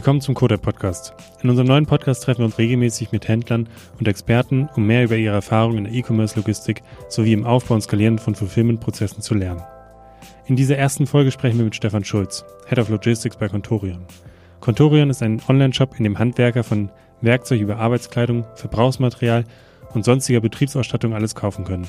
Willkommen 0.00 0.22
zum 0.22 0.34
Coder 0.34 0.56
Podcast. 0.56 1.12
In 1.42 1.50
unserem 1.50 1.68
neuen 1.68 1.84
Podcast 1.84 2.22
treffen 2.22 2.38
wir 2.38 2.46
uns 2.46 2.56
regelmäßig 2.56 3.12
mit 3.12 3.28
Händlern 3.28 3.68
und 3.98 4.08
Experten, 4.08 4.66
um 4.74 4.86
mehr 4.86 5.04
über 5.04 5.16
ihre 5.16 5.34
Erfahrungen 5.34 5.76
in 5.76 5.84
der 5.84 5.92
E-Commerce-Logistik 5.92 6.82
sowie 7.10 7.34
im 7.34 7.44
Aufbau 7.44 7.74
und 7.74 7.82
Skalieren 7.82 8.18
von 8.18 8.34
Fulfillment-Prozessen 8.34 9.20
zu 9.20 9.34
lernen. 9.34 9.60
In 10.46 10.56
dieser 10.56 10.78
ersten 10.78 11.06
Folge 11.06 11.30
sprechen 11.30 11.58
wir 11.58 11.66
mit 11.66 11.76
Stefan 11.76 12.02
Schulz, 12.02 12.46
Head 12.66 12.78
of 12.78 12.88
Logistics 12.88 13.36
bei 13.36 13.48
Contorion. 13.48 14.06
Contorion 14.60 15.10
ist 15.10 15.22
ein 15.22 15.42
Online-Shop, 15.46 15.94
in 15.98 16.04
dem 16.04 16.18
Handwerker 16.18 16.64
von 16.64 16.90
Werkzeug 17.20 17.60
über 17.60 17.76
Arbeitskleidung, 17.76 18.46
Verbrauchsmaterial 18.54 19.44
und 19.92 20.06
sonstiger 20.06 20.40
Betriebsausstattung 20.40 21.12
alles 21.12 21.34
kaufen 21.34 21.66
können. 21.66 21.86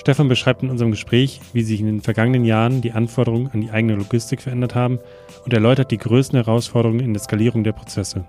Stefan 0.00 0.28
beschreibt 0.28 0.62
in 0.62 0.70
unserem 0.70 0.92
Gespräch, 0.92 1.42
wie 1.52 1.60
sich 1.60 1.78
in 1.78 1.84
den 1.84 2.00
vergangenen 2.00 2.46
Jahren 2.46 2.80
die 2.80 2.92
Anforderungen 2.92 3.50
an 3.52 3.60
die 3.60 3.70
eigene 3.70 3.96
Logistik 3.96 4.40
verändert 4.40 4.74
haben 4.74 4.98
und 5.44 5.52
erläutert 5.52 5.90
die 5.90 5.98
größten 5.98 6.42
Herausforderungen 6.42 7.00
in 7.00 7.12
der 7.12 7.22
Skalierung 7.22 7.64
der 7.64 7.72
Prozesse. 7.72 8.24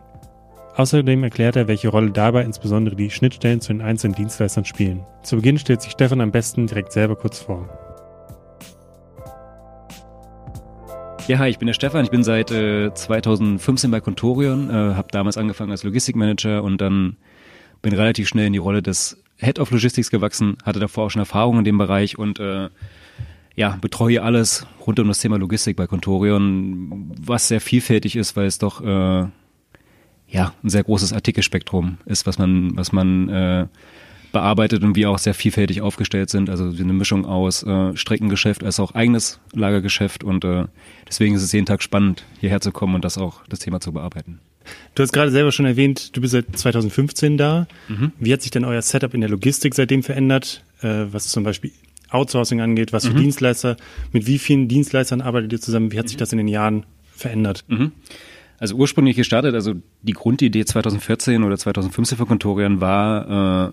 Außerdem 0.75 1.23
erklärt 1.23 1.55
er, 1.55 1.70
welche 1.70 1.88
Rolle 1.88 2.11
dabei 2.11 2.44
insbesondere 2.44 2.97
die 2.97 3.09
Schnittstellen 3.09 3.61
zu 3.61 3.71
den 3.71 3.81
einzelnen 3.81 4.16
Dienstleistern 4.16 4.66
spielen. 4.66 5.05
Zu 5.23 5.38
Beginn 5.38 5.57
stellt 5.57 5.81
sich 5.81 5.94
Stefan 5.94 6.20
am 6.20 6.31
besten 6.31 6.67
direkt 6.67 6.91
selber 6.91 7.16
kurz 7.16 7.39
vor. 7.39 7.70
Ja, 11.30 11.39
hi, 11.39 11.49
ich 11.49 11.58
bin 11.58 11.67
der 11.67 11.73
Stefan. 11.73 12.03
Ich 12.03 12.11
bin 12.11 12.25
seit 12.25 12.52
äh, 12.52 12.94
2015 12.94 13.89
bei 13.89 14.02
Contorion, 14.02 14.69
äh, 14.69 14.73
habe 14.73 15.08
damals 15.11 15.38
angefangen 15.38 15.72
als 15.72 15.83
Logistikmanager 15.83 16.63
und 16.63 16.81
dann 16.81 17.16
bin 17.81 17.94
relativ 17.94 18.27
schnell 18.27 18.47
in 18.47 18.53
die 18.53 18.59
Rolle 18.59 18.81
des 18.81 19.20
Head 19.41 19.59
of 19.59 19.72
Logistics 19.72 20.12
gewachsen, 20.12 20.58
hatte 20.63 20.80
davor 20.80 21.05
auch 21.05 21.09
schon 21.09 21.22
Erfahrung 21.22 21.59
in 21.59 21.63
dem 21.63 21.77
Bereich 21.77 22.18
und 22.18 22.40
äh, 22.40 22.70
ja, 23.55 23.77
betreue 23.81 24.22
alles 24.22 24.66
rund 24.86 25.00
um 25.00 25.08
das 25.08 25.20
Thema 25.20 25.38
Logistik 25.38 25.75
bei 25.75 25.88
Contorion, 25.88 27.11
was 27.20 27.48
sehr 27.48 27.59
vielfältig 27.59 28.16
ist, 28.16 28.36
weil 28.36 28.45
es 28.45 28.59
doch 28.59 28.81
äh, 28.81 29.28
ja 30.28 30.53
ein 30.64 30.70
sehr 30.70 30.83
großes 30.83 31.11
Artikelspektrum 31.11 31.98
ist, 32.06 32.25
was 32.25 32.38
man, 32.38 32.78
was 32.78 32.92
man 32.92 33.30
äh, 33.30 33.67
bearbeitet 34.31 34.83
und 34.83 34.95
wir 34.95 35.09
auch 35.09 35.17
sehr 35.17 35.33
vielfältig 35.33 35.81
aufgestellt 35.81 36.30
sind. 36.30 36.50
Also 36.50 36.66
eine 36.66 36.94
Mischung 36.94 37.26
aus 37.26 37.64
äh, 37.64 37.95
Streckengeschäft 37.98 38.64
als 38.64 38.80
auch 38.80 38.94
eigenes 38.94 39.39
Lagergeschäft 39.53 40.23
und 40.23 40.45
äh, 40.45 40.66
deswegen 41.08 41.36
ist 41.36 41.44
es 41.44 41.52
jeden 41.52 41.66
Tag 41.66 41.83
spannend, 41.83 42.23
hierher 42.39 42.61
zu 42.61 42.72
kommen 42.72 42.95
und 42.95 43.03
das 43.03 43.17
auch 43.17 43.45
das 43.48 43.59
Thema 43.59 43.81
zu 43.81 43.92
bearbeiten. 43.92 44.39
Du 44.95 45.04
hast 45.04 45.14
gerade 45.14 45.31
selber 45.31 45.52
schon 45.52 45.66
erwähnt, 45.66 46.16
du 46.16 46.22
bist 46.22 46.34
seit 46.34 46.56
2015 46.56 47.38
da. 47.38 47.67
Mhm. 47.88 48.12
Wie 48.20 48.34
hat 48.34 48.42
sich 48.42 48.52
denn 48.52 48.66
euer 48.66 48.81
Setup 48.81 49.14
in 49.14 49.22
der 49.22 49.30
Logistik 49.30 49.76
seitdem 49.76 50.04
verändert, 50.04 50.64
äh, 50.81 51.06
was 51.12 51.28
zum 51.30 51.44
Beispiel 51.44 51.72
Outsourcing 52.09 52.62
angeht, 52.62 52.92
was 52.94 53.08
für 53.08 53.14
mhm. 53.14 53.22
Dienstleister, 53.22 53.78
mit 54.12 54.28
wie 54.28 54.38
vielen 54.38 54.67
Dienstleistern 54.67 55.22
arbeitet 55.22 55.54
ihr 55.54 55.62
zusammen? 55.62 55.92
Wie 55.92 56.00
hat 56.00 56.09
sich 56.09 56.17
das 56.17 56.32
in 56.32 56.38
den 56.38 56.48
Jahren 56.48 56.86
verändert? 57.14 57.64
Mhm. 57.67 57.94
Also 58.59 58.76
ursprünglich 58.76 59.16
gestartet, 59.16 59.56
also 59.56 59.73
die 60.04 60.14
Grundidee 60.14 60.66
2014 60.66 61.44
oder 61.44 61.58
2015 61.58 62.17
von 62.17 62.28
Contorian 62.28 62.80
war 62.80 63.72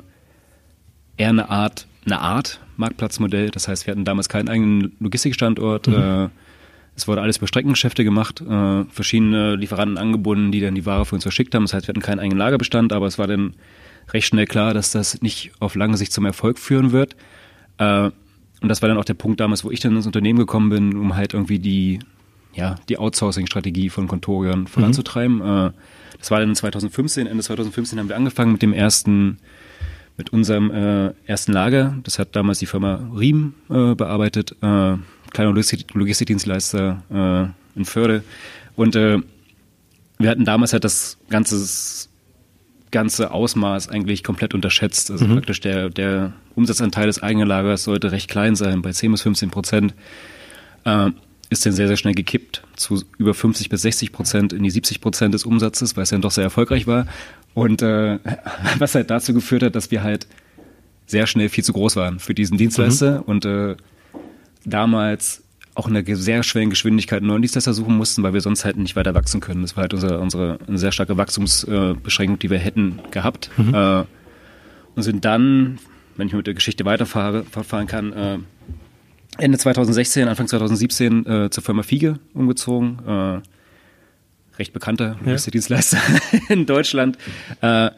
äh, 1.19 1.23
eher 1.23 1.29
eine 1.29 1.51
Art, 1.51 1.87
eine 2.07 2.21
Art 2.21 2.61
Marktplatzmodell. 2.79 3.51
Das 3.51 3.69
heißt, 3.69 3.87
wir 3.87 3.93
hatten 3.93 4.05
damals 4.05 4.29
keinen 4.29 4.49
eigenen 4.49 4.97
Logistikstandort. 5.01 5.89
Mhm. 5.89 5.95
Äh, 5.95 6.29
es 6.99 7.07
wurde 7.07 7.23
alles 7.23 7.37
über 7.37 7.47
Streckengeschäfte 7.47 8.03
gemacht, 8.03 8.41
äh, 8.41 8.85
verschiedene 8.91 9.55
Lieferanten 9.55 9.99
angebunden, 9.99 10.51
die 10.51 10.61
dann 10.61 10.75
die 10.75 10.85
Ware 10.85 11.07
für 11.07 11.15
uns 11.15 11.23
verschickt 11.23 11.55
haben. 11.55 11.63
Das 11.63 11.73
heißt, 11.73 11.87
wir 11.87 11.93
hatten 11.93 12.03
keinen 12.03 12.19
eigenen 12.19 12.39
Lagerbestand, 12.39 12.93
aber 12.93 13.07
es 13.07 13.19
war 13.19 13.29
dann 13.29 13.55
recht 14.13 14.27
schnell 14.27 14.47
klar, 14.47 14.75
dass 14.75 14.91
das 14.91 15.23
nicht 15.23 15.53
auf 15.61 15.77
lange 15.77 15.97
Sicht 15.97 16.13
zum 16.13 16.25
Erfolg 16.25 16.59
führen 16.59 16.91
wird. 16.91 17.15
Äh, 17.79 18.11
und 18.61 18.69
das 18.69 18.83
war 18.83 18.89
dann 18.89 18.99
auch 18.99 19.05
der 19.05 19.15
Punkt 19.15 19.39
damals, 19.39 19.63
wo 19.63 19.71
ich 19.71 19.79
dann 19.79 19.95
ins 19.95 20.07
Unternehmen 20.07 20.41
gekommen 20.41 20.71
bin, 20.71 20.97
um 20.97 21.15
halt 21.15 21.35
irgendwie 21.35 21.61
die, 21.61 22.01
ja, 22.53 22.75
die 22.89 22.99
Outsourcing-Strategie 22.99 23.91
von 23.91 24.09
Contorion 24.09 24.67
voranzutreiben. 24.67 25.37
Mhm. 25.37 25.67
Äh, 25.69 25.71
das 26.19 26.33
war 26.33 26.41
dann 26.41 26.53
2015, 26.53 27.29
Ende 27.29 27.45
2015 27.45 27.97
haben 28.01 28.09
wir 28.09 28.17
angefangen 28.17 28.51
mit 28.51 28.63
dem 28.63 28.73
ersten, 28.73 29.39
mit 30.17 30.33
unserem 30.33 30.73
äh, 30.73 31.13
ersten 31.27 31.53
Lager. 31.53 31.97
Das 32.03 32.19
hat 32.19 32.35
damals 32.35 32.59
die 32.59 32.67
Firma 32.67 33.09
Riem 33.17 33.55
äh, 33.71 33.95
bearbeitet. 33.95 34.57
Äh, 34.63 34.97
kleiner 35.31 35.53
Logistikdienstleister 35.53 37.03
äh, 37.77 37.79
in 37.79 37.85
Förde. 37.85 38.23
Und 38.77 38.97
äh, 38.97 39.19
wir 40.19 40.31
hatten 40.31 40.45
damals 40.45 40.73
halt 40.73 40.85
das 40.85 41.19
ganze, 41.29 42.09
ganze 42.91 43.31
Ausmaß 43.31 43.89
eigentlich 43.89 44.25
komplett 44.25 44.55
unterschätzt. 44.55 45.11
Also 45.11 45.27
mhm. 45.27 45.35
praktisch 45.35 45.61
der, 45.61 45.91
der 45.91 46.33
Umsatzanteil 46.55 47.07
des 47.07 47.23
eigenen 47.23 47.49
Lagers 47.49 47.85
sollte 47.85 48.13
recht 48.13 48.29
klein 48.29 48.57
sein, 48.57 48.83
bei 48.83 48.93
10 48.93 49.13
bis 49.13 49.23
15 49.23 49.51
Prozent. 49.51 49.95
Äh, 50.85 51.11
ist 51.51 51.65
dann 51.65 51.73
sehr, 51.73 51.89
sehr 51.89 51.97
schnell 51.97 52.15
gekippt 52.15 52.63
zu 52.77 53.03
über 53.17 53.33
50 53.33 53.71
bis 53.71 53.83
60 53.83 54.13
Prozent 54.13 54.53
in 54.53 54.63
die 54.63 54.71
70 54.71 55.01
Prozent 55.01 55.33
des 55.33 55.45
Umsatzes, 55.45 55.97
weil 55.97 56.03
es 56.03 56.11
dann 56.11 56.21
doch 56.21 56.31
sehr 56.31 56.45
erfolgreich 56.45 56.87
war. 56.87 57.07
Und 57.55 57.81
äh, 57.83 58.19
was 58.79 58.95
halt 58.95 59.11
dazu 59.11 59.33
geführt 59.33 59.63
hat, 59.63 59.75
dass 59.75 59.91
wir 59.91 60.03
halt 60.03 60.27
sehr 61.07 61.27
schnell 61.27 61.49
viel 61.49 61.65
zu 61.65 61.73
groß 61.73 61.97
waren 61.97 62.19
für 62.19 62.35
diesen 62.35 62.59
Dienstleister 62.59 63.21
mhm. 63.21 63.23
und 63.23 63.45
äh, 63.47 63.77
damals 64.69 65.43
auch 65.75 65.87
in 65.87 65.97
einer 65.97 66.17
sehr 66.17 66.43
schweren 66.43 66.71
Geschwindigkeit 66.71 67.23
neuen 67.23 67.41
Dienstleister 67.41 67.73
suchen 67.73 67.97
mussten, 67.97 68.23
weil 68.25 68.33
wir 68.33 68.41
sonst 68.41 68.65
halt 68.65 68.77
nicht 68.77 68.97
weiter 68.97 69.15
wachsen 69.15 69.41
können. 69.41 69.63
Das 69.63 69.77
war 69.77 69.83
halt 69.83 69.95
unsere, 69.95 70.19
unsere 70.19 70.59
eine 70.67 70.79
sehr 70.79 70.91
starke 70.91 71.17
Wachstumsbeschränkung, 71.17 72.39
die 72.41 72.51
wir 72.51 72.59
hätten 72.59 72.99
gehabt. 73.13 73.51
Mhm. 73.57 73.75
Äh, 73.75 74.05
und 74.97 75.03
sind 75.03 75.25
dann, 75.25 75.79
wenn 76.17 76.27
ich 76.27 76.35
mit 76.35 76.49
der 76.49 76.55
Geschichte 76.55 76.85
weiterfahren 76.85 77.87
kann, 77.87 78.13
äh, 78.13 78.39
Ende 79.39 79.57
2016, 79.57 80.27
Anfang 80.27 80.49
2017 80.49 81.27
äh, 81.27 81.51
zur 81.51 81.63
Firma 81.63 81.85
Fiege 81.85 82.19
umgezogen. 82.35 82.99
Äh, 83.07 83.41
recht 84.59 84.73
bekannter 84.73 85.17
ja. 85.25 85.37
in 86.49 86.67
Deutschland. 86.67 87.19
Äh, 87.61 87.91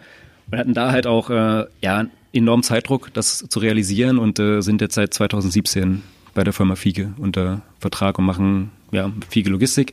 und 0.50 0.58
hatten 0.58 0.75
da 0.75 0.92
halt 0.92 1.06
auch 1.06 1.31
äh, 1.31 1.64
ja, 1.81 2.06
enormen 2.34 2.62
Zeitdruck, 2.62 3.10
das 3.14 3.47
zu 3.48 3.58
realisieren 3.58 4.19
und 4.19 4.38
äh, 4.38 4.60
sind 4.60 4.82
jetzt 4.82 4.97
seit 4.97 5.14
2017 5.14 6.02
bei 6.35 6.45
der 6.45 6.53
Firma 6.53 6.77
Fiege 6.77 7.13
unter 7.19 7.63
Vertrag 7.79 8.19
und 8.19 8.25
machen 8.25 8.71
ja, 8.93 9.11
Fiege 9.29 9.51
Logistik. 9.51 9.93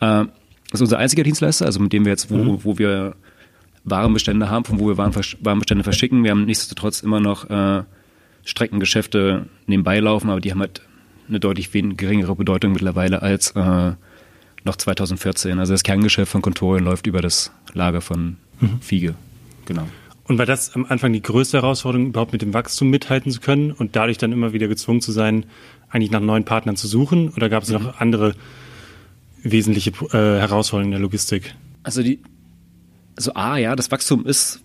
Äh, 0.00 0.24
das 0.70 0.74
ist 0.74 0.82
unser 0.82 0.98
einziger 0.98 1.22
Dienstleister, 1.22 1.66
also 1.66 1.80
mit 1.80 1.92
dem 1.92 2.04
wir 2.04 2.10
jetzt, 2.10 2.30
wo, 2.30 2.36
mhm. 2.36 2.64
wo 2.64 2.78
wir 2.78 3.14
Warenbestände 3.84 4.50
haben, 4.50 4.64
von 4.64 4.78
wo 4.78 4.88
wir 4.88 4.98
Waren, 4.98 5.14
Warenbestände 5.14 5.84
verschicken. 5.84 6.24
Wir 6.24 6.30
haben 6.30 6.44
nichtsdestotrotz 6.44 7.00
immer 7.00 7.20
noch 7.20 7.48
äh, 7.48 7.84
Streckengeschäfte 8.44 9.46
nebenbei 9.66 9.98
laufen, 10.00 10.30
aber 10.30 10.40
die 10.40 10.50
haben 10.50 10.60
halt 10.60 10.82
eine 11.28 11.40
deutlich 11.40 11.70
geringere 11.70 12.34
Bedeutung 12.34 12.72
mittlerweile 12.72 13.22
als 13.22 13.50
äh, 13.52 13.92
noch 14.64 14.76
2014. 14.76 15.58
Also 15.58 15.72
das 15.72 15.82
Kerngeschäft 15.82 16.30
von 16.30 16.42
Kontorien 16.42 16.84
läuft 16.84 17.06
über 17.06 17.20
das 17.20 17.52
Lager 17.74 18.00
von 18.00 18.36
mhm. 18.60 18.80
Fiege. 18.80 19.14
Genau. 19.66 19.86
Und 20.24 20.38
war 20.38 20.46
das 20.46 20.74
am 20.74 20.84
Anfang 20.86 21.12
die 21.12 21.22
größte 21.22 21.58
Herausforderung, 21.58 22.08
überhaupt 22.08 22.32
mit 22.32 22.42
dem 22.42 22.52
Wachstum 22.52 22.90
mithalten 22.90 23.32
zu 23.32 23.40
können 23.40 23.72
und 23.72 23.96
dadurch 23.96 24.18
dann 24.18 24.32
immer 24.32 24.52
wieder 24.52 24.68
gezwungen 24.68 25.00
zu 25.00 25.10
sein, 25.10 25.46
eigentlich 25.90 26.10
nach 26.10 26.20
neuen 26.20 26.44
Partnern 26.44 26.76
zu 26.76 26.86
suchen? 26.86 27.30
Oder 27.30 27.48
gab 27.48 27.62
es 27.62 27.70
mhm. 27.70 27.76
noch 27.76 28.00
andere 28.00 28.34
wesentliche 29.42 29.90
äh, 30.12 30.40
Herausforderungen 30.40 30.92
in 30.92 30.98
der 30.98 31.00
Logistik? 31.00 31.54
Also 31.82 32.02
die, 32.02 32.20
also 33.16 33.34
A, 33.34 33.56
ja, 33.56 33.76
das 33.76 33.90
Wachstum 33.90 34.26
ist 34.26 34.60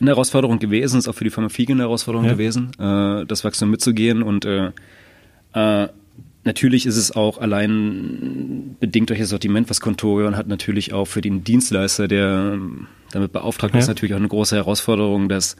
eine 0.00 0.10
Herausforderung 0.10 0.58
gewesen, 0.58 0.98
ist 0.98 1.08
auch 1.08 1.14
für 1.14 1.24
die 1.24 1.30
Firma 1.30 1.48
Fiege 1.48 1.72
eine 1.72 1.82
Herausforderung 1.82 2.26
ja. 2.26 2.32
gewesen, 2.32 2.70
äh, 2.78 3.26
das 3.26 3.44
Wachstum 3.44 3.70
mitzugehen 3.70 4.22
und 4.22 4.44
äh, 4.44 4.70
äh, 5.54 5.88
Natürlich 6.44 6.86
ist 6.86 6.96
es 6.96 7.14
auch 7.14 7.36
allein 7.36 8.76
bedingt 8.80 9.10
durch 9.10 9.18
das 9.18 9.28
Sortiment, 9.28 9.68
was 9.68 9.82
Contorion 9.82 10.34
hat, 10.34 10.46
natürlich 10.46 10.94
auch 10.94 11.04
für 11.04 11.20
den 11.20 11.44
Dienstleister, 11.44 12.08
der 12.08 12.58
damit 13.10 13.32
beauftragt 13.32 13.74
ja. 13.74 13.80
ist, 13.80 13.88
natürlich 13.88 14.14
auch 14.14 14.18
eine 14.18 14.28
große 14.28 14.56
Herausforderung, 14.56 15.28
dass 15.28 15.56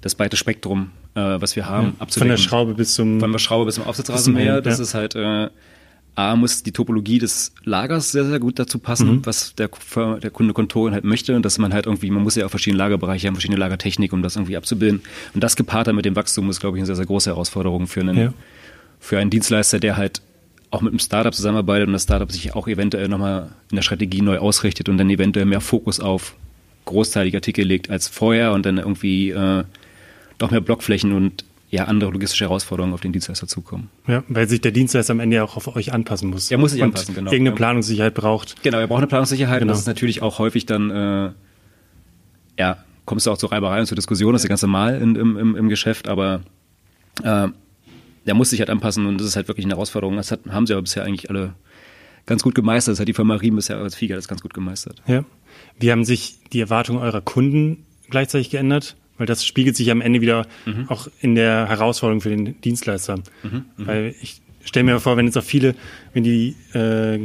das 0.00 0.16
breite 0.16 0.36
Spektrum, 0.36 0.90
äh, 1.18 1.40
was 1.40 1.56
wir 1.56 1.66
haben, 1.66 1.88
ja. 1.88 1.92
abzudecken. 1.98 2.28
Von 2.28 2.36
der 2.36 2.42
Schraube 2.42 2.74
bis 2.74 2.94
zum 2.94 3.20
Von 3.20 3.32
der 3.32 3.38
Schraube 3.38 3.66
bis 3.66 3.76
zum 3.76 3.84
Aufsitzrasenmäher. 3.84 4.60
Das 4.60 4.78
ja. 4.78 4.82
ist 4.84 4.94
halt 4.94 5.14
äh, 5.14 5.48
A 6.14 6.34
muss 6.34 6.64
die 6.64 6.72
Topologie 6.72 7.18
des 7.18 7.52
Lagers 7.62 8.10
sehr, 8.10 8.24
sehr 8.24 8.40
gut 8.40 8.58
dazu 8.58 8.80
passen, 8.80 9.08
mhm. 9.08 9.26
was 9.26 9.54
der, 9.54 9.70
der 10.20 10.30
Kunde 10.30 10.52
Kontorin 10.52 10.92
halt 10.92 11.04
möchte 11.04 11.36
und 11.36 11.44
dass 11.44 11.58
man 11.58 11.72
halt 11.72 11.86
irgendwie, 11.86 12.10
man 12.10 12.24
muss 12.24 12.34
ja 12.34 12.44
auch 12.44 12.50
verschiedene 12.50 12.78
Lagerbereiche 12.78 13.28
haben, 13.28 13.34
verschiedene 13.34 13.58
Lagertechnik, 13.58 14.12
um 14.12 14.22
das 14.22 14.34
irgendwie 14.34 14.56
abzubilden. 14.56 15.02
Und 15.34 15.44
das 15.44 15.54
gepaart 15.54 15.92
mit 15.92 16.04
dem 16.04 16.16
Wachstum 16.16 16.50
ist, 16.50 16.58
glaube 16.58 16.76
ich, 16.76 16.80
eine 16.80 16.86
sehr, 16.86 16.96
sehr 16.96 17.06
große 17.06 17.30
Herausforderung 17.30 17.86
für 17.86 18.00
einen 18.00 18.16
ja 18.16 18.32
für 19.00 19.18
einen 19.18 19.30
Dienstleister, 19.30 19.80
der 19.80 19.96
halt 19.96 20.22
auch 20.70 20.82
mit 20.82 20.92
einem 20.92 20.98
Startup 20.98 21.34
zusammenarbeitet 21.34 21.86
und 21.86 21.94
das 21.94 22.02
Startup 22.02 22.30
sich 22.30 22.54
auch 22.54 22.68
eventuell 22.68 23.08
nochmal 23.08 23.50
in 23.70 23.76
der 23.76 23.82
Strategie 23.82 24.20
neu 24.20 24.38
ausrichtet 24.38 24.88
und 24.88 24.98
dann 24.98 25.08
eventuell 25.08 25.46
mehr 25.46 25.60
Fokus 25.60 25.98
auf 26.00 26.34
großteilige 26.84 27.38
Artikel 27.38 27.64
legt 27.64 27.90
als 27.90 28.08
vorher 28.08 28.52
und 28.52 28.66
dann 28.66 28.78
irgendwie 28.78 29.30
äh, 29.30 29.64
doch 30.38 30.50
mehr 30.50 30.60
Blockflächen 30.60 31.12
und 31.12 31.44
ja 31.70 31.84
andere 31.84 32.10
logistische 32.10 32.44
Herausforderungen 32.44 32.94
auf 32.94 33.00
den 33.00 33.12
Dienstleister 33.12 33.46
zukommen. 33.46 33.90
Ja, 34.06 34.24
weil 34.28 34.48
sich 34.48 34.60
der 34.60 34.72
Dienstleister 34.72 35.12
am 35.12 35.20
Ende 35.20 35.42
auch 35.44 35.56
auf 35.56 35.76
euch 35.76 35.92
anpassen 35.92 36.30
muss. 36.30 36.50
Er 36.50 36.58
muss 36.58 36.72
sich 36.72 36.80
und 36.80 36.88
anpassen, 36.88 37.14
genau. 37.14 37.30
Irgendeine 37.30 37.56
Planungssicherheit 37.56 38.14
braucht. 38.14 38.62
Genau, 38.62 38.78
er 38.78 38.86
braucht 38.86 38.98
eine 38.98 39.06
Planungssicherheit 39.06 39.60
genau. 39.60 39.70
und 39.70 39.74
das 39.74 39.80
ist 39.80 39.86
natürlich 39.86 40.22
auch 40.22 40.38
häufig 40.38 40.64
dann, 40.64 40.90
äh, 40.90 41.30
ja, 42.58 42.78
kommst 43.04 43.26
du 43.26 43.30
auch 43.30 43.38
zur 43.38 43.52
Reiberei 43.52 43.80
und 43.80 43.86
zur 43.86 43.96
Diskussion, 43.96 44.32
das 44.32 44.42
ist 44.42 44.44
ja 44.44 44.48
ganz 44.48 44.62
normal 44.62 45.00
in, 45.00 45.14
im, 45.14 45.36
im, 45.36 45.56
im 45.56 45.68
Geschäft, 45.68 46.08
aber 46.08 46.40
äh, 47.22 47.48
der 48.26 48.34
muss 48.34 48.50
sich 48.50 48.60
halt 48.60 48.70
anpassen 48.70 49.06
und 49.06 49.18
das 49.18 49.26
ist 49.26 49.36
halt 49.36 49.48
wirklich 49.48 49.64
eine 49.64 49.74
Herausforderung. 49.74 50.16
Das 50.16 50.30
hat, 50.30 50.40
haben 50.48 50.66
sie 50.66 50.74
aber 50.74 50.82
bisher 50.82 51.04
eigentlich 51.04 51.30
alle 51.30 51.54
ganz 52.26 52.42
gut 52.42 52.54
gemeistert. 52.54 52.92
Das 52.92 53.00
hat 53.00 53.08
die 53.08 53.14
Firma 53.14 53.34
Riem 53.36 53.56
bisher 53.56 53.78
als 53.78 53.94
Flieger 53.94 54.16
das 54.16 54.28
ganz 54.28 54.42
gut 54.42 54.52
gemeistert. 54.52 55.02
Ja. 55.06 55.24
Wie 55.80 55.90
haben 55.90 56.04
sich 56.04 56.38
die 56.52 56.60
Erwartungen 56.60 57.00
eurer 57.00 57.22
Kunden 57.22 57.86
gleichzeitig 58.10 58.50
geändert? 58.50 58.96
Weil 59.18 59.26
das 59.26 59.44
spiegelt 59.44 59.76
sich 59.76 59.90
am 59.90 60.00
Ende 60.00 60.20
wieder 60.20 60.46
mhm. 60.64 60.88
auch 60.88 61.08
in 61.20 61.34
der 61.34 61.68
Herausforderung 61.68 62.20
für 62.20 62.30
den 62.30 62.60
Dienstleister. 62.60 63.16
Mhm, 63.42 63.64
mhm. 63.76 63.86
Weil 63.86 64.14
ich 64.20 64.40
stelle 64.64 64.84
mir 64.84 65.00
vor, 65.00 65.16
wenn 65.16 65.26
jetzt 65.26 65.36
auch 65.36 65.44
viele, 65.44 65.74
wenn 66.12 66.24
die 66.24 66.56
äh, 66.72 67.20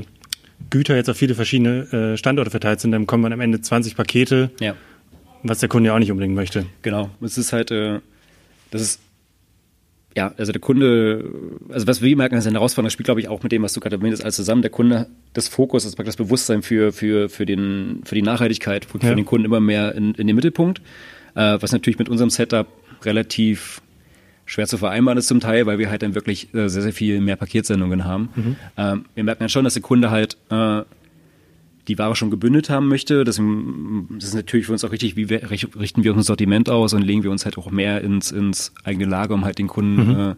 Güter 0.70 0.96
jetzt 0.96 1.10
auf 1.10 1.18
viele 1.18 1.36
verschiedene 1.36 2.14
äh, 2.14 2.18
Standorte 2.18 2.52
verteilt 2.52 2.80
sind, 2.80 2.92
dann 2.92 3.06
kommen 3.06 3.24
man 3.24 3.34
am 3.34 3.42
Ende 3.42 3.62
20 3.62 3.96
Pakete, 3.96 4.52
ja. 4.60 4.76
was 5.44 5.60
der 5.60 5.70
Kunde 5.70 5.88
ja 5.88 5.96
auch 5.96 6.00
nicht 6.00 6.12
unbedingt 6.12 6.36
möchte. 6.36 6.66
Genau. 6.82 7.10
Es 7.22 7.38
ist 7.38 7.54
halt, 7.54 7.72
äh, 7.72 8.00
das 8.72 8.82
ist 8.82 9.00
ja, 10.16 10.34
also 10.38 10.52
der 10.52 10.62
Kunde, 10.62 11.26
also 11.70 11.88
was 11.88 12.02
wir 12.02 12.16
merken, 12.16 12.36
ist 12.36 12.46
eine 12.46 12.58
Herausforderung, 12.58 12.88
das 12.88 12.94
spielt, 12.94 13.06
glaube 13.06 13.20
ich, 13.20 13.30
auch 13.30 13.42
mit 13.42 13.52
dem, 13.52 13.64
was 13.64 13.74
du 13.74 13.80
gerade 13.80 13.96
erwähnt 13.96 14.14
hast, 14.14 14.22
alles 14.22 14.36
zusammen. 14.36 14.62
Der 14.62 14.70
Kunde, 14.70 15.08
das 15.34 15.48
Fokus, 15.48 15.84
das, 15.84 15.96
das 15.96 16.16
Bewusstsein 16.16 16.62
für, 16.62 16.94
für, 16.94 17.30
für, 17.30 17.46
den, 17.46 18.02
für 18.06 18.14
die 18.14 18.22
Nachhaltigkeit, 18.22 18.86
für, 18.86 19.00
ja. 19.00 19.16
den 19.16 19.26
Kunden 19.26 19.46
immer 19.46 19.60
mehr 19.60 19.96
in, 19.96 20.14
in 20.14 20.28
den 20.28 20.36
Mittelpunkt, 20.36 20.82
äh, 21.36 21.58
was 21.60 21.72
natürlich 21.72 22.00
mit 22.00 22.10
unserem 22.10 22.30
Setup 22.30 22.68
relativ 23.04 23.82
schwer 24.46 24.68
zu 24.68 24.78
vereinbaren 24.78 25.18
ist 25.18 25.28
zum 25.28 25.40
Teil, 25.40 25.66
weil 25.66 25.80
wir 25.80 25.90
halt 25.90 26.02
dann 26.02 26.16
wirklich 26.16 26.54
äh, 26.54 26.68
sehr, 26.68 26.82
sehr 26.82 26.94
viel 26.94 27.22
mehr 27.22 27.36
Paketsendungen 27.36 28.06
haben. 28.06 28.30
Mhm. 28.36 28.56
Ähm, 28.78 29.06
wir 29.16 29.24
merken 29.24 29.42
dann 29.42 29.50
schon, 29.50 29.64
dass 29.64 29.74
der 29.74 29.84
Kunde 29.84 30.12
halt 30.12 30.38
äh, 30.50 30.82
die 31.88 31.98
Ware 31.98 32.16
schon 32.16 32.30
gebündelt 32.30 32.70
haben 32.70 32.88
möchte. 32.88 33.24
Das, 33.24 33.42
das 34.12 34.28
ist 34.28 34.36
natürlich 34.36 34.66
für 34.68 34.72
uns 34.72 34.84
auch 34.84 34.92
richtig, 34.92 35.16
wie 35.16 35.30
wir, 35.30 35.50
richten 35.50 36.04
wir 36.04 36.12
unser 36.12 36.24
Sortiment 36.24 36.70
aus 36.70 36.94
und 36.94 37.02
legen 37.02 37.24
wir 37.24 37.32
uns 37.32 37.46
halt 37.46 37.58
auch 37.58 37.72
mehr 37.72 38.02
ins, 38.02 38.32
ins 38.32 38.74
eigene 38.84 39.06
Lager, 39.06 39.34
um 39.34 39.46
halt 39.46 39.60
den 39.60 39.68
Kunden 39.68 40.08
mhm. 40.08 40.20
äh, 40.32 40.36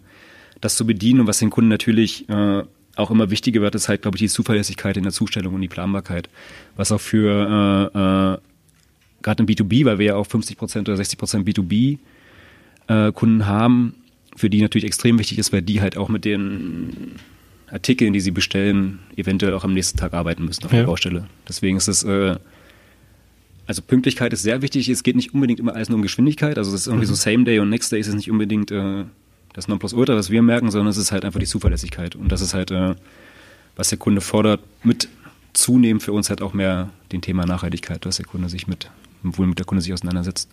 das 0.61 0.75
zu 0.75 0.85
bedienen. 0.85 1.21
Und 1.21 1.27
was 1.27 1.39
den 1.39 1.49
Kunden 1.49 1.69
natürlich 1.69 2.27
äh, 2.29 2.63
auch 2.95 3.11
immer 3.11 3.29
wichtiger 3.29 3.61
wird, 3.61 3.75
ist 3.75 3.89
halt, 3.89 4.01
glaube 4.01 4.17
ich, 4.17 4.21
die 4.21 4.29
Zuverlässigkeit 4.29 4.97
in 4.97 5.03
der 5.03 5.11
Zustellung 5.11 5.53
und 5.53 5.61
die 5.61 5.67
Planbarkeit. 5.67 6.29
Was 6.75 6.91
auch 6.91 7.01
für 7.01 7.91
äh, 7.93 7.99
äh, 7.99 8.37
gerade 9.25 9.43
im 9.43 9.47
B2B, 9.47 9.85
weil 9.85 9.99
wir 9.99 10.05
ja 10.05 10.15
auch 10.15 10.27
50 10.27 10.57
Prozent 10.57 10.87
oder 10.87 10.97
60 10.97 11.17
Prozent 11.17 11.47
B2B 11.47 11.97
äh, 12.87 13.11
haben, 13.43 13.95
für 14.35 14.49
die 14.49 14.61
natürlich 14.61 14.85
extrem 14.85 15.17
wichtig 15.19 15.39
ist, 15.39 15.51
weil 15.51 15.61
die 15.61 15.81
halt 15.81 15.97
auch 15.97 16.09
mit 16.09 16.25
den 16.25 17.15
Artikeln, 17.71 18.13
die 18.13 18.19
sie 18.19 18.31
bestellen, 18.31 18.99
eventuell 19.15 19.53
auch 19.53 19.63
am 19.63 19.73
nächsten 19.73 19.97
Tag 19.97 20.13
arbeiten 20.13 20.45
müssen 20.45 20.63
auf 20.65 20.71
ja. 20.71 20.79
der 20.79 20.85
Baustelle. 20.85 21.27
Deswegen 21.47 21.77
ist 21.77 21.87
es, 21.87 22.03
äh, 22.03 22.35
also 23.65 23.81
Pünktlichkeit 23.81 24.31
ist 24.31 24.43
sehr 24.43 24.61
wichtig. 24.61 24.87
Es 24.89 25.01
geht 25.01 25.15
nicht 25.15 25.33
unbedingt 25.33 25.59
immer 25.59 25.73
alles 25.73 25.89
nur 25.89 25.95
um 25.95 26.03
Geschwindigkeit. 26.03 26.57
Also 26.59 26.73
es 26.73 26.81
ist 26.81 26.87
irgendwie 26.87 27.05
mhm. 27.05 27.09
so 27.09 27.15
Same 27.15 27.43
Day 27.45 27.59
und 27.59 27.69
Next 27.69 27.91
Day 27.91 27.99
ist 27.99 28.07
es 28.07 28.13
nicht 28.13 28.29
unbedingt 28.29 28.69
äh, 28.69 29.05
das 29.53 29.67
Nonplusultra, 29.67 30.15
was 30.15 30.29
wir 30.29 30.43
merken, 30.43 30.69
sondern 30.69 30.89
es 30.89 30.97
ist 30.97 31.11
halt 31.11 31.25
einfach 31.25 31.39
die 31.39 31.47
Zuverlässigkeit. 31.47 32.15
Und 32.15 32.31
das 32.31 32.41
ist 32.41 32.53
halt, 32.53 32.69
äh, 32.69 32.93
was 33.75 33.89
der 33.89 33.97
Kunde 33.97 34.21
fordert, 34.21 34.61
mit 34.83 35.09
zunehmend 35.53 36.03
für 36.03 36.13
uns 36.13 36.29
halt 36.29 36.43
auch 36.43 36.53
mehr 36.53 36.89
den 37.11 37.21
Thema 37.21 37.45
Nachhaltigkeit, 37.45 38.05
dass 38.05 38.17
der 38.17 38.25
Kunde 38.25 38.49
sich 38.49 38.67
mit, 38.67 38.91
womit 39.23 39.59
der 39.59 39.65
Kunde 39.65 39.81
sich 39.81 39.93
auseinandersetzt. 39.93 40.49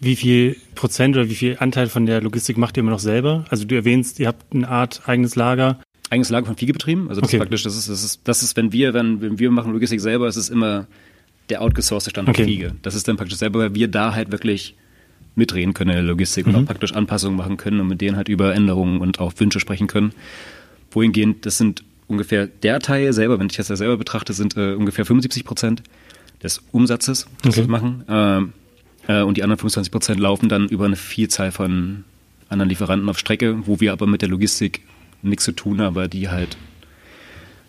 Wie 0.00 0.16
viel 0.16 0.56
Prozent 0.74 1.16
oder 1.16 1.28
wie 1.28 1.34
viel 1.34 1.56
Anteil 1.60 1.88
von 1.88 2.06
der 2.06 2.22
Logistik 2.22 2.56
macht 2.56 2.76
ihr 2.76 2.80
immer 2.80 2.90
noch 2.90 3.00
selber? 3.00 3.44
Also 3.50 3.64
du 3.64 3.74
erwähnst, 3.74 4.18
ihr 4.18 4.28
habt 4.28 4.54
eine 4.54 4.68
Art 4.68 5.02
eigenes 5.06 5.36
Lager 5.36 5.78
eigenes 6.10 6.28
Lager 6.28 6.46
von 6.46 6.56
Fliegebetrieben. 6.56 7.08
Also 7.08 7.20
das 7.20 7.28
okay. 7.28 7.36
ist 7.36 7.40
praktisch, 7.40 7.62
das 7.62 7.76
ist, 7.76 7.88
das 7.88 8.04
ist, 8.04 8.20
das 8.24 8.42
ist, 8.42 8.56
wenn 8.56 8.72
wir, 8.72 8.92
wenn, 8.94 9.20
wenn 9.20 9.38
wir 9.38 9.50
machen 9.50 9.72
Logistik 9.72 10.00
selber, 10.00 10.28
ist 10.28 10.36
es 10.36 10.50
immer 10.50 10.86
der 11.48 11.62
outgesourcete 11.62 12.10
Standort 12.10 12.36
okay. 12.36 12.44
Fliege. 12.44 12.74
Das 12.82 12.94
ist 12.94 13.08
dann 13.08 13.16
praktisch 13.16 13.38
selber, 13.38 13.60
weil 13.60 13.74
wir 13.74 13.88
da 13.88 14.14
halt 14.14 14.30
wirklich 14.32 14.76
mitreden 15.34 15.74
können 15.74 15.90
in 15.90 15.96
der 15.96 16.04
Logistik 16.04 16.46
mhm. 16.46 16.54
und 16.54 16.62
auch 16.62 16.66
praktisch 16.66 16.92
Anpassungen 16.92 17.36
machen 17.36 17.56
können 17.56 17.80
und 17.80 17.88
mit 17.88 18.00
denen 18.00 18.16
halt 18.16 18.28
über 18.28 18.54
Änderungen 18.54 19.00
und 19.00 19.20
auch 19.20 19.32
Wünsche 19.38 19.60
sprechen 19.60 19.86
können. 19.86 20.12
Wohingehend, 20.90 21.46
das 21.46 21.58
sind 21.58 21.84
ungefähr 22.08 22.48
der 22.48 22.80
Teil 22.80 23.12
selber, 23.12 23.38
wenn 23.38 23.46
ich 23.46 23.56
das 23.56 23.68
ja 23.68 23.76
selber 23.76 23.96
betrachte, 23.96 24.32
sind 24.32 24.56
äh, 24.56 24.74
ungefähr 24.74 25.04
75 25.04 25.44
Prozent 25.44 25.82
des 26.42 26.62
Umsatzes, 26.72 27.26
das 27.42 27.54
okay. 27.54 27.66
wir 27.66 27.70
machen. 27.70 28.04
Ähm, 28.08 28.52
äh, 29.06 29.22
und 29.22 29.36
die 29.36 29.42
anderen 29.42 29.58
25 29.58 29.90
Prozent 29.90 30.20
laufen 30.20 30.48
dann 30.48 30.68
über 30.68 30.84
eine 30.84 30.96
Vielzahl 30.96 31.52
von 31.52 32.04
anderen 32.48 32.68
Lieferanten 32.68 33.08
auf 33.08 33.18
Strecke, 33.18 33.66
wo 33.66 33.80
wir 33.80 33.92
aber 33.92 34.06
mit 34.06 34.22
der 34.22 34.28
Logistik 34.28 34.82
nichts 35.22 35.44
zu 35.44 35.52
tun, 35.52 35.80
aber 35.80 36.08
die 36.08 36.28
halt 36.28 36.56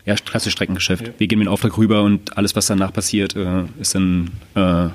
ja, 0.06 0.16
klasse 0.16 0.52
Streckengeschäft. 0.52 1.08
Ja. 1.08 1.14
Wir 1.18 1.28
gehen 1.28 1.40
mit 1.40 1.48
dem 1.48 1.52
Auftrag 1.52 1.78
rüber 1.78 2.04
und 2.04 2.38
alles, 2.38 2.56
was 2.56 2.68
danach 2.68 2.92
passiert, 2.94 3.36
äh, 3.36 3.64
ist 3.80 3.94
dann 3.96 4.32
äh, 4.56 4.90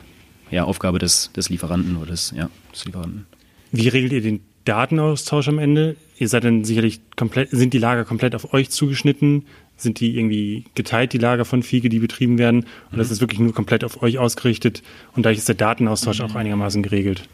ja, 0.51 0.65
Aufgabe 0.65 0.99
des, 0.99 1.31
des 1.33 1.49
Lieferanten 1.49 1.97
oder 1.97 2.11
des, 2.11 2.33
ja, 2.37 2.49
des 2.73 2.85
Lieferanten. 2.85 3.27
Wie 3.73 3.89
regelt 3.89 4.13
ihr 4.13 4.23
den 4.23 4.41
Datenaustausch 4.65 5.49
am 5.49 5.59
Ende? 5.59 5.97
Ihr 6.19 6.29
seid 6.29 6.45
dann 6.45 6.65
sicherlich 6.65 7.01
komplett, 7.15 7.51
sind 7.51 7.73
die 7.73 7.79
Lager 7.79 8.05
komplett 8.05 8.35
auf 8.35 8.53
euch 8.53 8.71
zugeschnitten? 8.71 9.45
Sind 9.77 10.01
die 10.01 10.17
irgendwie 10.17 10.65
geteilt, 10.75 11.13
die 11.13 11.19
Lager 11.19 11.45
von 11.45 11.63
Fiege, 11.63 11.89
die 11.89 11.99
betrieben 11.99 12.39
werden? 12.39 12.61
Und 12.61 12.93
mhm. 12.93 12.99
das 12.99 13.11
ist 13.11 13.21
wirklich 13.21 13.41
nur 13.41 13.53
komplett 13.53 13.85
auf 13.85 14.03
euch 14.03 14.19
ausgerichtet 14.19 14.83
und 15.15 15.27
dadurch 15.27 15.39
ist 15.39 15.49
der 15.49 15.55
Datenaustausch 15.55 16.21
mhm. 16.21 16.27
auch 16.27 16.35
einigermaßen 16.35 16.83
geregelt? 16.83 17.29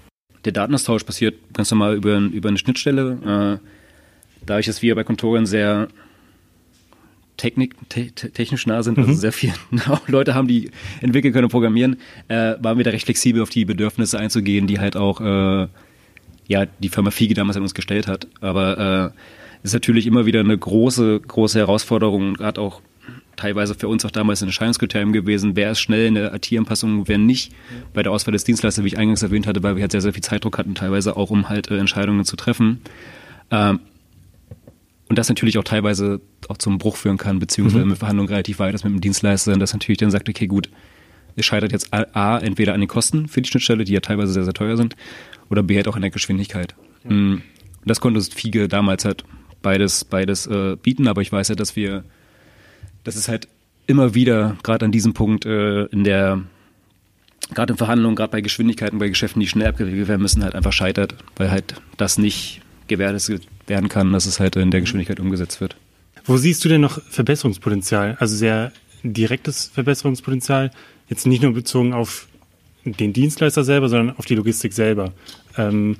Der 0.44 0.52
Datenaustausch 0.52 1.04
passiert 1.04 1.36
ganz 1.52 1.70
normal 1.70 1.94
über, 1.94 2.18
über 2.18 2.48
eine 2.48 2.58
Schnittstelle. 2.58 3.60
Äh, 3.62 3.66
dadurch, 4.44 4.66
dass 4.66 4.82
wir 4.82 4.94
bei 4.94 5.04
Kontoren 5.04 5.46
sehr 5.46 5.88
Technik, 7.36 7.74
te 7.88 8.12
technisch 8.12 8.66
nah 8.66 8.82
sind, 8.82 8.98
also 8.98 9.10
mhm. 9.10 9.16
sehr 9.16 9.32
viele 9.32 9.54
Leute 10.06 10.34
haben, 10.34 10.48
die 10.48 10.70
entwickeln 11.00 11.32
können 11.32 11.44
und 11.44 11.50
programmieren, 11.50 11.96
äh, 12.28 12.54
waren 12.60 12.76
wir 12.76 12.84
da 12.84 12.90
recht 12.90 13.06
flexibel 13.06 13.42
auf 13.42 13.50
die 13.50 13.64
Bedürfnisse 13.64 14.18
einzugehen, 14.18 14.66
die 14.66 14.78
halt 14.78 14.96
auch 14.96 15.20
äh, 15.20 15.68
ja 16.46 16.66
die 16.66 16.88
Firma 16.88 17.10
Fiege 17.10 17.34
damals 17.34 17.56
an 17.56 17.62
uns 17.62 17.74
gestellt 17.74 18.06
hat. 18.06 18.28
Aber 18.40 19.12
äh, 19.12 19.18
ist 19.62 19.74
natürlich 19.74 20.06
immer 20.06 20.26
wieder 20.26 20.40
eine 20.40 20.56
große, 20.56 21.20
große 21.20 21.58
Herausforderung, 21.58 22.34
gerade 22.34 22.60
auch 22.60 22.80
teilweise 23.36 23.74
für 23.74 23.88
uns 23.88 24.04
auch 24.04 24.10
damals 24.10 24.42
ein 24.42 24.48
Entscheidungskriterium 24.48 25.12
gewesen, 25.12 25.56
wer 25.56 25.72
ist 25.72 25.80
schnell 25.80 26.06
in 26.06 26.14
der 26.14 26.34
IT-Anpassung, 26.34 27.08
wer 27.08 27.18
nicht. 27.18 27.52
Bei 27.94 28.02
der 28.02 28.12
Auswahl 28.12 28.32
des 28.32 28.44
Dienstleisters, 28.44 28.84
wie 28.84 28.88
ich 28.88 28.98
eingangs 28.98 29.22
erwähnt 29.22 29.46
hatte, 29.46 29.62
weil 29.62 29.76
wir 29.76 29.82
halt 29.82 29.92
sehr, 29.92 30.00
sehr 30.00 30.12
viel 30.12 30.22
Zeitdruck 30.22 30.58
hatten, 30.58 30.74
teilweise 30.74 31.16
auch 31.16 31.30
um 31.30 31.48
halt 31.48 31.70
äh, 31.70 31.78
Entscheidungen 31.78 32.24
zu 32.24 32.36
treffen. 32.36 32.80
Ähm, 33.50 33.80
und 35.08 35.18
das 35.18 35.28
natürlich 35.28 35.58
auch 35.58 35.64
teilweise 35.64 36.20
auch 36.48 36.56
zum 36.56 36.78
Bruch 36.78 36.96
führen 36.96 37.18
kann, 37.18 37.38
beziehungsweise 37.38 37.84
mhm. 37.84 37.90
mit 37.90 37.98
Verhandlungen 37.98 38.28
relativ 38.28 38.58
weit 38.58 38.74
ist 38.74 38.84
mit 38.84 38.92
dem 38.92 39.00
Dienstleister, 39.00 39.56
dass 39.56 39.72
natürlich 39.72 39.98
dann 39.98 40.10
sagt, 40.10 40.28
okay, 40.28 40.46
gut, 40.46 40.70
es 41.36 41.46
scheitert 41.46 41.72
jetzt 41.72 41.92
A, 41.92 42.38
entweder 42.38 42.74
an 42.74 42.80
den 42.80 42.88
Kosten 42.88 43.28
für 43.28 43.42
die 43.42 43.48
Schnittstelle, 43.48 43.84
die 43.84 43.92
ja 43.92 44.00
teilweise 44.00 44.32
sehr, 44.32 44.44
sehr 44.44 44.54
teuer 44.54 44.76
sind, 44.76 44.96
oder 45.50 45.62
B, 45.62 45.76
halt 45.76 45.88
auch 45.88 45.96
an 45.96 46.02
der 46.02 46.10
Geschwindigkeit. 46.10 46.74
Mhm. 47.04 47.42
Und 47.80 47.88
das 47.88 48.00
konnte 48.00 48.20
Fiege 48.20 48.68
damals 48.68 49.04
halt 49.04 49.24
beides, 49.62 50.04
beides 50.04 50.46
äh, 50.46 50.76
bieten, 50.76 51.08
aber 51.08 51.22
ich 51.22 51.32
weiß 51.32 51.48
ja, 51.48 51.54
dass 51.54 51.76
wir, 51.76 52.04
dass 53.04 53.16
es 53.16 53.28
halt 53.28 53.48
immer 53.86 54.14
wieder, 54.14 54.56
gerade 54.62 54.84
an 54.84 54.92
diesem 54.92 55.14
Punkt 55.14 55.46
äh, 55.46 55.84
in 55.86 56.04
der, 56.04 56.42
gerade 57.54 57.72
in 57.72 57.76
Verhandlungen, 57.78 58.16
gerade 58.16 58.32
bei 58.32 58.40
Geschwindigkeiten, 58.40 58.98
bei 58.98 59.08
Geschäften, 59.08 59.40
die 59.40 59.48
schnell 59.48 59.68
abgewickelt 59.68 60.08
werden 60.08 60.22
müssen, 60.22 60.42
halt 60.44 60.54
einfach 60.54 60.72
scheitert, 60.72 61.16
weil 61.36 61.50
halt 61.50 61.74
das 61.96 62.18
nicht 62.18 62.60
gewährleistet 62.88 63.46
werden 63.66 63.88
kann, 63.88 64.12
dass 64.12 64.26
es 64.26 64.40
halt 64.40 64.56
in 64.56 64.70
der 64.70 64.80
Geschwindigkeit 64.80 65.20
umgesetzt 65.20 65.60
wird. 65.60 65.76
Wo 66.24 66.36
siehst 66.36 66.64
du 66.64 66.68
denn 66.68 66.80
noch 66.80 67.02
Verbesserungspotenzial? 67.02 68.16
Also 68.20 68.36
sehr 68.36 68.72
direktes 69.02 69.66
Verbesserungspotenzial, 69.66 70.70
jetzt 71.08 71.26
nicht 71.26 71.42
nur 71.42 71.52
bezogen 71.52 71.92
auf 71.92 72.28
den 72.84 73.12
Dienstleister 73.12 73.64
selber, 73.64 73.88
sondern 73.88 74.16
auf 74.16 74.26
die 74.26 74.34
Logistik 74.34 74.72
selber. 74.72 75.12
Ähm, 75.56 75.96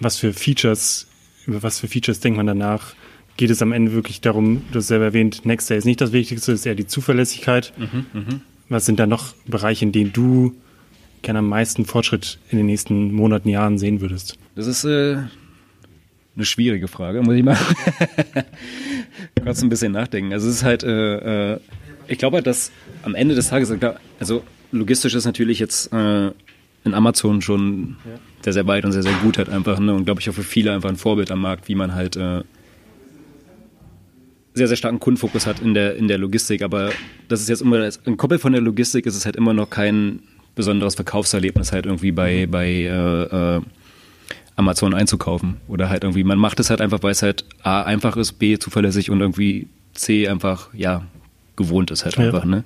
was 0.00 0.16
für 0.18 0.32
Features, 0.32 1.06
über 1.46 1.62
was 1.62 1.80
für 1.80 1.88
Features 1.88 2.20
denkt 2.20 2.36
man 2.36 2.46
danach? 2.46 2.94
Geht 3.36 3.50
es 3.50 3.62
am 3.62 3.72
Ende 3.72 3.92
wirklich 3.92 4.20
darum, 4.20 4.62
du 4.70 4.78
hast 4.78 4.88
selber 4.88 5.06
erwähnt, 5.06 5.44
Next 5.44 5.68
Day 5.68 5.76
ist 5.76 5.84
nicht 5.84 6.00
das 6.00 6.12
Wichtigste, 6.12 6.52
ist 6.52 6.66
eher 6.66 6.74
die 6.74 6.86
Zuverlässigkeit. 6.86 7.72
Mhm, 7.76 8.06
mh. 8.12 8.40
Was 8.68 8.86
sind 8.86 8.98
da 8.98 9.06
noch 9.06 9.34
Bereiche, 9.46 9.84
in 9.84 9.92
denen 9.92 10.12
du 10.12 10.54
gerne 11.22 11.40
am 11.40 11.48
meisten 11.48 11.84
Fortschritt 11.84 12.38
in 12.50 12.58
den 12.58 12.66
nächsten 12.66 13.12
Monaten, 13.12 13.48
Jahren 13.48 13.78
sehen 13.78 14.00
würdest? 14.00 14.38
Das 14.54 14.66
ist 14.66 14.84
äh, 14.84 15.16
eine 16.36 16.44
schwierige 16.44 16.88
Frage, 16.88 17.22
muss 17.22 17.34
ich 17.34 17.42
mal 17.42 17.58
kurz 19.42 19.62
ein 19.62 19.68
bisschen 19.68 19.92
nachdenken. 19.92 20.32
Also 20.32 20.48
es 20.48 20.56
ist 20.56 20.64
halt, 20.64 20.82
äh, 20.84 21.54
äh, 21.54 21.60
ich 22.06 22.18
glaube 22.18 22.36
halt, 22.36 22.46
dass 22.46 22.70
am 23.02 23.14
Ende 23.14 23.34
des 23.34 23.48
Tages, 23.48 23.72
also 24.18 24.44
logistisch 24.72 25.14
ist 25.14 25.24
natürlich 25.24 25.58
jetzt 25.58 25.92
äh, 25.92 26.30
in 26.84 26.94
Amazon 26.94 27.42
schon 27.42 27.96
ja. 28.04 28.18
sehr, 28.42 28.52
sehr 28.52 28.66
weit 28.66 28.84
und 28.84 28.92
sehr, 28.92 29.02
sehr 29.02 29.14
gut 29.22 29.38
halt 29.38 29.48
einfach, 29.48 29.78
ne? 29.78 29.94
Und 29.94 30.04
glaube 30.04 30.20
ich 30.20 30.28
auch 30.28 30.34
für 30.34 30.42
viele 30.42 30.72
einfach 30.72 30.90
ein 30.90 30.96
Vorbild 30.96 31.30
am 31.30 31.40
Markt, 31.40 31.68
wie 31.68 31.74
man 31.74 31.94
halt 31.94 32.16
äh, 32.16 32.42
sehr, 34.54 34.68
sehr 34.68 34.76
starken 34.76 35.00
Kundenfokus 35.00 35.46
hat 35.46 35.60
in 35.60 35.74
der, 35.74 35.96
in 35.96 36.08
der 36.08 36.18
Logistik. 36.18 36.62
Aber 36.62 36.90
das 37.28 37.40
ist 37.40 37.48
jetzt 37.48 37.60
immer, 37.60 37.90
ein 38.06 38.16
Koppel 38.16 38.38
von 38.38 38.52
der 38.52 38.62
Logistik 38.62 39.04
ist 39.06 39.16
es 39.16 39.26
halt 39.26 39.36
immer 39.36 39.52
noch 39.52 39.68
kein 39.68 40.20
besonderes 40.54 40.94
Verkaufserlebnis 40.94 41.72
halt 41.72 41.86
irgendwie 41.86 42.12
bei, 42.12 42.46
bei 42.46 42.68
äh, 42.68 43.56
äh, 43.56 43.60
Amazon 44.56 44.94
einzukaufen. 44.94 45.56
Oder 45.66 45.88
halt 45.90 46.04
irgendwie, 46.04 46.22
man 46.22 46.38
macht 46.38 46.60
es 46.60 46.70
halt 46.70 46.80
einfach, 46.80 47.02
weil 47.02 47.10
es 47.10 47.22
halt 47.22 47.44
A 47.62 47.82
einfach 47.82 48.16
ist, 48.16 48.34
B 48.34 48.58
zuverlässig 48.58 49.10
und 49.10 49.20
irgendwie 49.20 49.66
C 49.92 50.28
einfach, 50.28 50.72
ja, 50.72 51.02
gewohnt 51.56 51.90
ist 51.90 52.04
halt 52.04 52.16
ja. 52.16 52.26
einfach, 52.26 52.44
ne? 52.44 52.64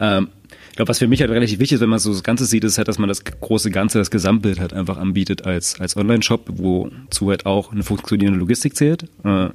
Ähm, 0.00 0.28
ich 0.70 0.76
glaube, 0.76 0.88
was 0.88 0.98
für 0.98 1.06
mich 1.06 1.20
halt 1.20 1.30
relativ 1.30 1.60
wichtig 1.60 1.76
ist, 1.76 1.80
wenn 1.82 1.88
man 1.88 2.00
so 2.00 2.10
das 2.12 2.24
Ganze 2.24 2.46
sieht, 2.46 2.64
ist 2.64 2.78
halt, 2.78 2.88
dass 2.88 2.98
man 2.98 3.08
das 3.08 3.22
große 3.22 3.70
Ganze, 3.70 3.98
das 3.98 4.10
Gesamtbild 4.10 4.58
halt 4.58 4.72
einfach 4.72 4.96
anbietet 4.96 5.46
als, 5.46 5.80
als 5.80 5.96
Online-Shop, 5.96 6.48
wozu 6.48 7.30
halt 7.30 7.46
auch 7.46 7.70
eine 7.70 7.84
funktionierende 7.84 8.40
Logistik 8.40 8.74
zählt. 8.74 9.04
Äh, 9.22 9.50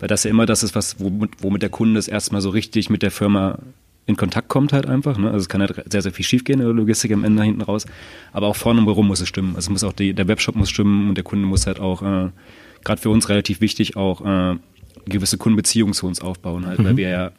weil 0.00 0.08
das 0.08 0.24
ja 0.24 0.30
immer 0.30 0.46
das 0.46 0.62
ist, 0.62 0.74
was, 0.74 0.98
womit, 0.98 1.30
womit 1.40 1.62
der 1.62 1.70
Kunde 1.70 1.94
das 1.94 2.08
erstmal 2.08 2.40
so 2.40 2.50
richtig 2.50 2.90
mit 2.90 3.02
der 3.02 3.10
Firma 3.10 3.58
in 4.06 4.16
Kontakt 4.16 4.48
kommt 4.48 4.72
halt 4.72 4.86
einfach. 4.86 5.16
Ne? 5.18 5.28
Also 5.28 5.38
es 5.38 5.48
kann 5.48 5.60
halt 5.60 5.84
sehr, 5.90 6.02
sehr 6.02 6.12
viel 6.12 6.24
schiefgehen 6.24 6.60
in 6.60 6.66
der 6.66 6.74
Logistik 6.74 7.12
am 7.12 7.24
Ende 7.24 7.42
hinten 7.42 7.62
raus. 7.62 7.86
Aber 8.32 8.48
auch 8.48 8.56
vorne 8.56 8.84
herum 8.84 9.06
muss 9.06 9.20
es 9.20 9.28
stimmen. 9.28 9.54
Also 9.54 9.66
es 9.66 9.70
muss 9.70 9.84
auch 9.84 9.92
die, 9.92 10.14
der 10.14 10.26
Webshop 10.28 10.56
muss 10.56 10.70
stimmen 10.70 11.08
und 11.08 11.14
der 11.14 11.24
Kunde 11.24 11.46
muss 11.46 11.66
halt 11.66 11.80
auch, 11.80 12.02
äh, 12.02 12.30
gerade 12.82 13.00
für 13.00 13.10
uns 13.10 13.28
relativ 13.28 13.60
wichtig, 13.60 13.96
auch 13.96 14.24
äh, 14.24 14.56
gewisse 15.06 15.38
Kundenbeziehungen 15.38 15.94
zu 15.94 16.06
uns 16.06 16.20
aufbauen, 16.20 16.66
halt, 16.66 16.78
mhm. 16.78 16.84
weil 16.84 16.96
wir 16.96 17.08
ja 17.08 17.32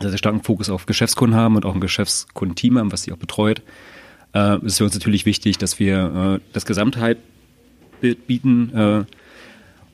sehr, 0.00 0.10
sehr 0.10 0.18
starken 0.18 0.42
Fokus 0.42 0.70
auf 0.70 0.86
Geschäftskunden 0.86 1.38
haben 1.38 1.56
und 1.56 1.64
auch 1.64 1.74
ein 1.74 1.80
Geschäftskundenteam 1.80 2.78
haben, 2.78 2.92
was 2.92 3.02
sie 3.02 3.12
auch 3.12 3.16
betreut. 3.16 3.62
Äh, 4.34 4.64
ist 4.64 4.78
für 4.78 4.84
uns 4.84 4.94
natürlich 4.94 5.26
wichtig, 5.26 5.58
dass 5.58 5.78
wir 5.78 6.40
äh, 6.40 6.50
das 6.52 6.66
Gesamtheitbild 6.66 8.26
bieten. 8.26 8.74
Äh, 8.74 9.04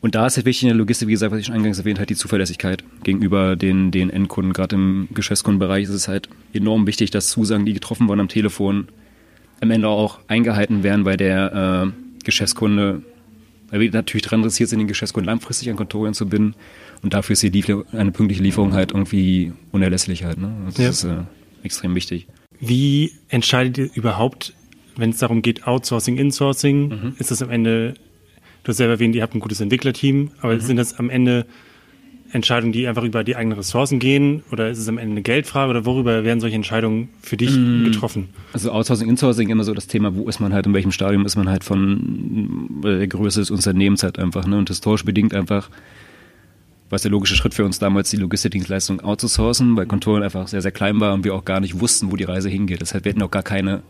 und 0.02 0.14
da 0.14 0.26
ist 0.26 0.36
halt 0.36 0.46
wichtig 0.46 0.62
in 0.62 0.68
der 0.68 0.76
Logistik, 0.76 1.08
wie 1.08 1.12
gesagt, 1.12 1.32
was 1.32 1.40
ich 1.40 1.46
schon 1.46 1.54
eingangs 1.54 1.78
erwähnt 1.78 1.98
habe, 1.98 2.06
die 2.06 2.16
Zuverlässigkeit 2.16 2.82
gegenüber 3.02 3.54
den, 3.54 3.90
den 3.90 4.08
Endkunden. 4.08 4.54
Gerade 4.54 4.76
im 4.76 5.08
Geschäftskundenbereich 5.12 5.84
ist 5.84 5.90
es 5.90 6.08
halt 6.08 6.28
enorm 6.54 6.86
wichtig, 6.86 7.10
dass 7.10 7.28
Zusagen, 7.28 7.66
die 7.66 7.74
getroffen 7.74 8.08
wurden 8.08 8.20
am 8.20 8.28
Telefon, 8.28 8.88
am 9.60 9.70
Ende 9.70 9.88
auch 9.88 10.20
eingehalten 10.26 10.82
werden, 10.82 11.04
weil 11.04 11.18
der 11.18 11.92
äh, 11.92 12.24
Geschäftskunde, 12.24 13.02
weil 13.70 13.80
wir 13.80 13.90
natürlich 13.90 14.22
daran 14.22 14.40
interessiert 14.40 14.70
sind, 14.70 14.78
den 14.78 14.88
Geschäftskunden 14.88 15.26
langfristig 15.26 15.68
an 15.68 15.76
Kontorien 15.76 16.14
zu 16.14 16.26
binden. 16.26 16.54
Und 17.02 17.12
dafür 17.12 17.34
ist 17.34 17.42
die 17.42 17.64
eine 17.92 18.10
pünktliche 18.10 18.42
Lieferung 18.42 18.72
halt 18.72 18.92
irgendwie 18.92 19.52
unerlässlich 19.70 20.24
halt. 20.24 20.38
Ne? 20.38 20.50
Das 20.66 20.78
ja. 20.78 20.88
ist 20.88 21.04
äh, 21.04 21.16
extrem 21.62 21.94
wichtig. 21.94 22.26
Wie 22.58 23.12
entscheidet 23.28 23.76
ihr 23.76 23.90
überhaupt, 23.94 24.54
wenn 24.96 25.10
es 25.10 25.18
darum 25.18 25.42
geht, 25.42 25.66
Outsourcing, 25.66 26.16
Insourcing? 26.16 26.88
Mhm. 26.88 27.14
Ist 27.18 27.30
das 27.30 27.42
am 27.42 27.50
Ende 27.50 27.94
Du 28.62 28.68
hast 28.68 28.76
selber 28.76 28.94
erwähnt, 28.94 29.14
ihr 29.14 29.22
habt 29.22 29.34
ein 29.34 29.40
gutes 29.40 29.60
Entwicklerteam, 29.60 30.30
aber 30.40 30.54
mhm. 30.54 30.60
sind 30.60 30.76
das 30.76 30.98
am 30.98 31.10
Ende 31.10 31.46
Entscheidungen, 32.32 32.72
die 32.72 32.86
einfach 32.86 33.02
über 33.02 33.24
die 33.24 33.36
eigenen 33.36 33.58
Ressourcen 33.58 33.98
gehen? 33.98 34.42
Oder 34.52 34.70
ist 34.70 34.78
es 34.78 34.88
am 34.88 34.98
Ende 34.98 35.12
eine 35.12 35.22
Geldfrage? 35.22 35.70
Oder 35.70 35.84
worüber 35.84 36.24
werden 36.24 36.40
solche 36.40 36.56
Entscheidungen 36.56 37.08
für 37.22 37.36
dich 37.36 37.50
mm. 37.50 37.84
getroffen? 37.84 38.28
Also 38.52 38.70
Outsourcing, 38.70 39.08
Insourcing 39.08 39.48
immer 39.48 39.64
so 39.64 39.74
das 39.74 39.88
Thema, 39.88 40.14
wo 40.14 40.28
ist 40.28 40.38
man 40.38 40.52
halt, 40.52 40.66
in 40.66 40.74
welchem 40.74 40.92
Stadium 40.92 41.26
ist 41.26 41.36
man 41.36 41.48
halt 41.48 41.64
von 41.64 42.80
der 42.84 43.06
Größe 43.08 43.40
des 43.40 43.50
Unternehmens 43.50 44.02
halt 44.02 44.18
einfach. 44.18 44.46
Ne? 44.46 44.58
Und 44.58 44.68
historisch 44.68 45.04
bedingt 45.04 45.34
einfach 45.34 45.70
war 46.88 46.96
es 46.96 47.02
der 47.02 47.10
logische 47.12 47.36
Schritt 47.36 47.54
für 47.54 47.64
uns 47.64 47.78
damals, 47.78 48.10
die 48.10 48.16
Logistikdienstleistung 48.16 49.00
outzusourcen, 49.00 49.76
weil 49.76 49.86
Kontoren 49.86 50.24
einfach 50.24 50.48
sehr, 50.48 50.60
sehr 50.60 50.72
klein 50.72 50.98
war 50.98 51.14
und 51.14 51.22
wir 51.24 51.34
auch 51.34 51.44
gar 51.44 51.60
nicht 51.60 51.78
wussten, 51.78 52.10
wo 52.10 52.16
die 52.16 52.24
Reise 52.24 52.48
hingeht. 52.48 52.80
Deshalb 52.80 53.04
wir 53.04 53.12
hatten 53.12 53.22
auch 53.22 53.30
gar 53.30 53.44
keine 53.44 53.82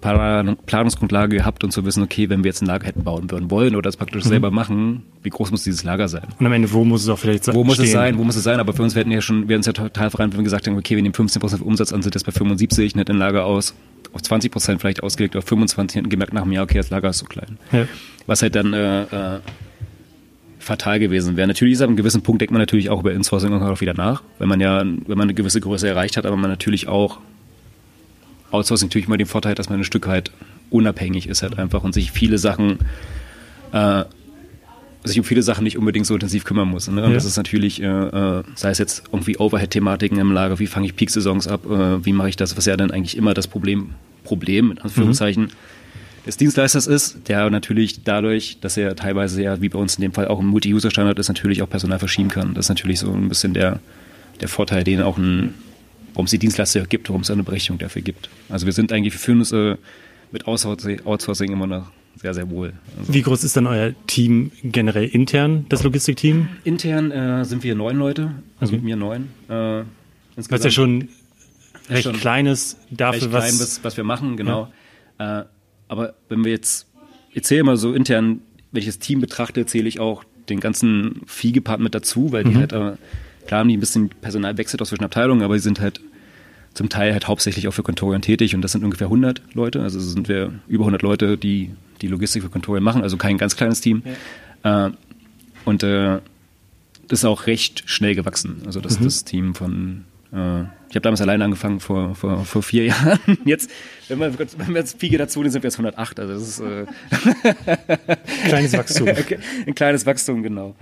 Planungsgrundlage 0.00 1.36
gehabt 1.36 1.64
und 1.64 1.72
zu 1.72 1.84
wissen, 1.84 2.02
okay, 2.02 2.28
wenn 2.28 2.44
wir 2.44 2.50
jetzt 2.50 2.62
ein 2.62 2.66
Lager 2.66 2.86
hätten 2.86 3.02
bauen 3.02 3.30
würden 3.30 3.50
wollen 3.50 3.74
oder 3.74 3.82
das 3.82 3.96
praktisch 3.96 4.24
mhm. 4.24 4.28
selber 4.28 4.50
machen, 4.50 5.02
wie 5.22 5.30
groß 5.30 5.50
muss 5.50 5.64
dieses 5.64 5.82
Lager 5.82 6.08
sein? 6.08 6.26
Und 6.38 6.46
am 6.46 6.52
Ende, 6.52 6.72
wo 6.72 6.84
muss 6.84 7.02
es 7.02 7.08
auch 7.08 7.18
vielleicht 7.18 7.44
sein? 7.44 7.54
Wo 7.54 7.64
muss 7.64 7.74
stehen? 7.74 7.86
es 7.86 7.92
sein? 7.92 8.18
Wo 8.18 8.24
muss 8.24 8.36
es 8.36 8.44
sein? 8.44 8.60
Aber 8.60 8.72
für 8.72 8.82
uns, 8.82 8.94
wir 8.94 9.00
hätten 9.00 9.10
ja 9.10 9.20
schon, 9.20 9.48
wir 9.48 9.58
es 9.58 9.66
ja 9.66 9.72
total 9.72 10.10
voran, 10.10 10.30
wenn 10.32 10.38
wir 10.38 10.44
gesagt 10.44 10.66
haben, 10.66 10.78
okay, 10.78 10.94
wir 10.94 11.02
nehmen 11.02 11.14
15% 11.14 11.62
Umsatz 11.62 11.92
an, 11.92 12.02
sind 12.02 12.14
das 12.14 12.24
bei 12.24 12.32
75, 12.32 12.94
nicht 12.94 13.10
ein 13.10 13.16
Lager 13.16 13.44
aus, 13.44 13.74
auf 14.12 14.20
20% 14.20 14.78
vielleicht 14.78 15.02
ausgelegt, 15.02 15.36
auf 15.36 15.44
25, 15.44 15.96
hätten 15.96 16.08
gemerkt 16.08 16.32
nach 16.32 16.42
einem 16.42 16.52
Jahr, 16.52 16.64
okay, 16.64 16.78
das 16.78 16.90
Lager 16.90 17.10
ist 17.10 17.18
so 17.18 17.26
klein. 17.26 17.58
Ja. 17.72 17.86
Was 18.26 18.42
halt 18.42 18.54
dann, 18.54 18.72
äh, 18.74 19.02
äh, 19.02 19.40
fatal 20.58 20.98
gewesen 20.98 21.36
wäre. 21.36 21.48
Natürlich 21.48 21.74
ist 21.74 21.80
ab 21.80 21.88
einem 21.88 21.96
gewissen 21.96 22.22
Punkt 22.22 22.42
denkt 22.42 22.52
man 22.52 22.60
natürlich 22.60 22.90
auch 22.90 23.00
über 23.00 23.12
Insourcing 23.12 23.52
auch 23.54 23.80
wieder 23.80 23.94
nach, 23.94 24.22
wenn 24.38 24.48
man 24.48 24.60
ja, 24.60 24.80
wenn 24.80 25.18
man 25.18 25.22
eine 25.22 25.34
gewisse 25.34 25.60
Größe 25.60 25.88
erreicht 25.88 26.16
hat, 26.16 26.26
aber 26.26 26.36
man 26.36 26.50
natürlich 26.50 26.88
auch 26.88 27.20
Outsourcing 28.50 28.88
natürlich 28.88 29.06
immer 29.06 29.16
den 29.16 29.26
Vorteil, 29.26 29.54
dass 29.54 29.68
man 29.68 29.80
ein 29.80 29.84
Stück 29.84 30.06
halt 30.06 30.32
unabhängig 30.70 31.28
ist 31.28 31.42
halt 31.42 31.58
einfach 31.58 31.82
und 31.82 31.94
sich 31.94 32.12
viele 32.12 32.38
Sachen 32.38 32.78
äh, 33.72 34.04
sich 35.04 35.18
um 35.18 35.24
viele 35.24 35.42
Sachen 35.42 35.64
nicht 35.64 35.78
unbedingt 35.78 36.06
so 36.06 36.14
intensiv 36.14 36.44
kümmern 36.44 36.68
muss. 36.68 36.88
Ne? 36.88 37.02
Und 37.02 37.10
ja. 37.10 37.14
das 37.14 37.24
ist 37.24 37.36
natürlich, 37.36 37.82
äh, 37.82 37.86
äh, 37.86 38.42
sei 38.54 38.70
es 38.70 38.78
jetzt 38.78 39.04
irgendwie 39.12 39.38
Overhead-Thematiken 39.38 40.18
im 40.18 40.32
Lager, 40.32 40.58
wie 40.58 40.66
fange 40.66 40.86
ich 40.86 40.96
Peak-Saisons 40.96 41.46
ab, 41.48 41.66
äh, 41.66 42.04
wie 42.04 42.12
mache 42.12 42.28
ich 42.28 42.36
das, 42.36 42.56
was 42.56 42.66
ja 42.66 42.76
dann 42.76 42.90
eigentlich 42.90 43.16
immer 43.16 43.34
das 43.34 43.46
Problem, 43.46 43.94
Problem 44.24 44.72
in 44.72 44.78
Anführungszeichen, 44.78 45.44
mhm. 45.44 46.26
des 46.26 46.36
Dienstleisters 46.36 46.86
ist, 46.86 47.28
der 47.28 47.48
natürlich 47.50 48.02
dadurch, 48.02 48.58
dass 48.60 48.76
er 48.76 48.96
teilweise 48.96 49.42
ja, 49.42 49.60
wie 49.60 49.68
bei 49.68 49.78
uns 49.78 49.96
in 49.96 50.02
dem 50.02 50.12
Fall 50.12 50.28
auch 50.28 50.40
ein 50.40 50.46
Multi-User-Standard 50.46 51.18
ist, 51.18 51.28
natürlich 51.28 51.62
auch 51.62 51.70
Personal 51.70 51.98
verschieben 51.98 52.28
kann. 52.28 52.54
Das 52.54 52.66
ist 52.66 52.70
natürlich 52.70 52.98
so 53.00 53.12
ein 53.12 53.28
bisschen 53.28 53.54
der, 53.54 53.80
der 54.40 54.48
Vorteil, 54.48 54.84
den 54.84 55.00
auch 55.00 55.16
ein, 55.16 55.54
warum 56.18 56.24
es 56.24 56.32
die 56.32 56.40
Dienstleister 56.40 56.84
gibt, 56.84 57.08
warum 57.10 57.22
es 57.22 57.30
eine 57.30 57.44
Berechtigung 57.44 57.78
dafür 57.78 58.02
gibt. 58.02 58.28
Also 58.48 58.66
wir 58.66 58.72
sind 58.72 58.90
eigentlich, 58.92 59.14
wir 59.14 59.20
fühlen 59.20 59.38
uns 59.38 59.52
äh, 59.52 59.76
mit 60.32 60.48
Outsourcing 60.48 61.52
immer 61.52 61.68
noch 61.68 61.92
sehr, 62.16 62.34
sehr 62.34 62.50
wohl. 62.50 62.72
Also 62.98 63.14
Wie 63.14 63.22
groß 63.22 63.44
ist 63.44 63.56
dann 63.56 63.68
euer 63.68 63.92
Team 64.08 64.50
generell 64.64 65.04
intern, 65.04 65.66
das 65.68 65.84
Logistikteam? 65.84 66.48
Intern 66.64 67.12
äh, 67.12 67.44
sind 67.44 67.62
wir 67.62 67.76
neun 67.76 67.98
Leute, 67.98 68.32
also 68.58 68.72
mhm. 68.72 68.78
mit 68.78 68.84
mir 68.84 68.96
neun. 68.96 69.28
Äh, 69.48 69.84
was 70.34 70.64
ja 70.64 70.72
schon 70.72 71.08
recht 71.88 72.02
schon 72.02 72.16
kleines 72.16 72.78
dafür, 72.90 73.22
recht 73.22 73.32
was, 73.32 73.44
klein, 73.44 73.60
was, 73.60 73.84
was 73.84 73.96
wir 73.96 74.02
machen, 74.02 74.36
genau. 74.36 74.72
Ja. 75.20 75.42
Äh, 75.42 75.44
aber 75.86 76.14
wenn 76.28 76.44
wir 76.44 76.50
jetzt, 76.50 76.88
ich 77.32 77.44
zähle 77.44 77.62
mal 77.62 77.76
so 77.76 77.92
intern, 77.92 78.40
wenn 78.72 78.80
ich 78.80 78.86
das 78.86 78.98
Team 78.98 79.20
betrachte, 79.20 79.66
zähle 79.66 79.86
ich 79.86 80.00
auch 80.00 80.24
den 80.48 80.58
ganzen 80.58 81.22
Viehgepart 81.26 81.78
mit 81.78 81.94
dazu, 81.94 82.32
weil 82.32 82.42
die 82.42 82.50
mhm. 82.50 82.58
halt, 82.58 82.72
äh, 82.72 82.96
klar 83.46 83.60
haben 83.60 83.68
die 83.68 83.76
ein 83.76 83.80
bisschen 83.80 84.08
Personal 84.08 84.58
wechselt 84.58 84.82
aus 84.82 84.88
zwischen 84.88 85.04
Abteilungen, 85.04 85.42
aber 85.42 85.54
die 85.54 85.60
sind 85.60 85.78
halt 85.78 86.00
zum 86.78 86.88
Teil 86.88 87.12
halt 87.12 87.26
hauptsächlich 87.26 87.66
auch 87.66 87.72
für 87.72 87.82
Kontorien 87.82 88.22
tätig 88.22 88.54
und 88.54 88.62
das 88.62 88.70
sind 88.70 88.84
ungefähr 88.84 89.08
100 89.08 89.42
Leute, 89.52 89.82
also 89.82 89.98
sind 89.98 90.28
wir 90.28 90.52
über 90.68 90.84
100 90.84 91.02
Leute, 91.02 91.36
die 91.36 91.72
die 92.00 92.06
Logistik 92.06 92.44
für 92.44 92.50
Kontorien 92.50 92.84
machen, 92.84 93.02
also 93.02 93.16
kein 93.16 93.36
ganz 93.36 93.56
kleines 93.56 93.80
Team. 93.80 94.04
Ja. 94.64 94.86
Äh, 94.86 94.90
und 95.64 95.82
äh, 95.82 96.20
das 97.08 97.20
ist 97.20 97.24
auch 97.24 97.48
recht 97.48 97.82
schnell 97.86 98.14
gewachsen, 98.14 98.62
also 98.64 98.80
das, 98.80 99.00
mhm. 99.00 99.04
das 99.04 99.24
Team 99.24 99.56
von 99.56 100.04
äh, 100.32 100.60
ich 100.90 100.94
habe 100.94 101.00
damals 101.00 101.20
alleine 101.20 101.44
angefangen 101.44 101.80
vor, 101.80 102.14
vor, 102.14 102.44
vor 102.44 102.62
vier 102.62 102.84
Jahren. 102.86 103.18
Jetzt, 103.44 103.70
wenn 104.06 104.20
wir, 104.20 104.38
wenn 104.38 104.68
wir 104.68 104.76
jetzt 104.76 105.00
Fiege 105.00 105.18
dazu 105.18 105.40
nehmen, 105.40 105.50
sind 105.50 105.64
wir 105.64 105.68
jetzt 105.68 105.80
108. 105.80 106.20
Also 106.20 106.32
das 106.32 106.42
ist 106.48 106.60
äh 106.60 106.86
kleines 108.48 108.72
Wachstum. 108.72 109.08
Ein 109.66 109.74
kleines 109.74 110.06
Wachstum, 110.06 110.42
genau. 110.42 110.76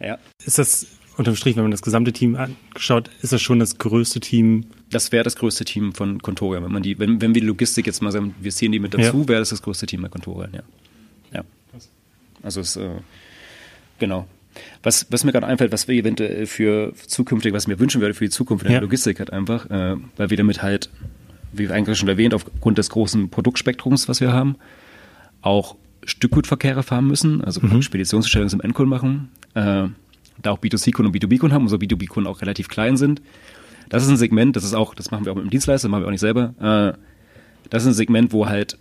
Ja. 0.00 0.18
Ist 0.46 0.58
das 0.58 0.86
unterm 1.16 1.36
Strich, 1.36 1.56
wenn 1.56 1.64
man 1.64 1.70
das 1.70 1.82
gesamte 1.82 2.12
Team 2.12 2.36
anschaut, 2.36 3.10
ist 3.20 3.32
das 3.32 3.42
schon 3.42 3.58
das 3.58 3.78
größte 3.78 4.20
Team? 4.20 4.66
Das 4.94 5.12
wäre 5.12 5.24
das 5.24 5.36
größte 5.36 5.64
Team 5.64 5.92
von 5.92 6.22
Contoria. 6.22 6.62
Wenn 6.62 6.72
man 6.72 6.82
die, 6.82 6.98
wenn, 6.98 7.20
wenn 7.20 7.34
wir 7.34 7.40
die 7.40 7.46
Logistik 7.46 7.86
jetzt 7.86 8.02
mal 8.02 8.12
sagen, 8.12 8.34
wir 8.40 8.52
sehen 8.52 8.72
die 8.72 8.78
mit 8.78 8.94
dazu, 8.94 9.22
ja. 9.22 9.28
wäre 9.28 9.40
das 9.40 9.50
das 9.50 9.62
größte 9.62 9.86
Team 9.86 10.02
bei 10.02 10.08
Contoria, 10.08 10.48
ja. 10.52 10.62
Ja. 11.32 11.44
Also 12.42 12.60
es, 12.60 12.76
äh, 12.76 12.90
genau. 13.98 14.26
Was, 14.84 15.06
was 15.10 15.24
mir 15.24 15.32
gerade 15.32 15.46
einfällt, 15.46 15.72
was 15.72 15.88
wir 15.88 15.96
eventuell 15.96 16.46
für 16.46 16.94
zukünftig, 16.94 17.52
was 17.52 17.64
ich 17.64 17.68
mir 17.68 17.80
wünschen 17.80 18.00
würde 18.00 18.14
für 18.14 18.24
die 18.24 18.30
Zukunft 18.30 18.64
in 18.64 18.68
der 18.68 18.76
ja. 18.76 18.82
Logistik 18.82 19.18
halt 19.18 19.32
einfach, 19.32 19.68
äh, 19.68 19.96
weil 20.16 20.30
wir 20.30 20.36
damit 20.36 20.62
halt, 20.62 20.90
wie 21.52 21.68
eigentlich 21.68 21.98
schon 21.98 22.08
erwähnt, 22.08 22.34
aufgrund 22.34 22.78
des 22.78 22.90
großen 22.90 23.30
Produktspektrums, 23.30 24.08
was 24.08 24.20
wir 24.20 24.32
haben, 24.32 24.56
auch 25.42 25.74
Stückgutverkehre 26.04 26.82
fahren 26.82 27.08
müssen, 27.08 27.42
also 27.42 27.60
mhm. 27.60 27.82
Speditionsbestellungen 27.82 28.50
zum 28.50 28.60
Endkunden 28.60 28.90
machen. 28.90 29.30
Äh, 29.54 29.88
da 30.42 30.50
auch 30.50 30.58
B2C-Kunden 30.58 31.12
und 31.12 31.16
B2B-Kunden 31.16 31.54
haben, 31.54 31.62
unsere 31.62 31.80
B2B-Kunden 31.80 32.28
auch 32.28 32.40
relativ 32.40 32.68
klein 32.68 32.96
sind. 32.96 33.22
Das 33.88 34.02
ist 34.02 34.08
ein 34.08 34.16
Segment, 34.16 34.56
das 34.56 34.64
ist 34.64 34.74
auch, 34.74 34.94
das 34.94 35.10
machen 35.10 35.24
wir 35.24 35.32
auch 35.32 35.36
mit 35.36 35.44
dem 35.44 35.50
Dienstleister, 35.50 35.86
das 35.86 35.90
machen 35.90 36.02
wir 36.02 36.06
auch 36.06 36.10
nicht 36.10 36.20
selber. 36.20 36.54
Äh, 36.58 36.98
das 37.70 37.82
ist 37.82 37.88
ein 37.88 37.94
Segment, 37.94 38.32
wo 38.32 38.46
halt 38.46 38.78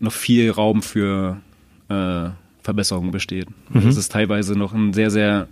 noch 0.00 0.12
viel 0.12 0.50
Raum 0.50 0.82
für 0.82 1.40
äh, 1.88 2.30
Verbesserungen 2.62 3.10
besteht. 3.10 3.48
Mhm. 3.70 3.82
Das 3.82 3.96
ist 3.96 4.12
teilweise 4.12 4.56
noch 4.56 4.72
ein 4.72 4.92
sehr, 4.92 5.10
sehr 5.10 5.48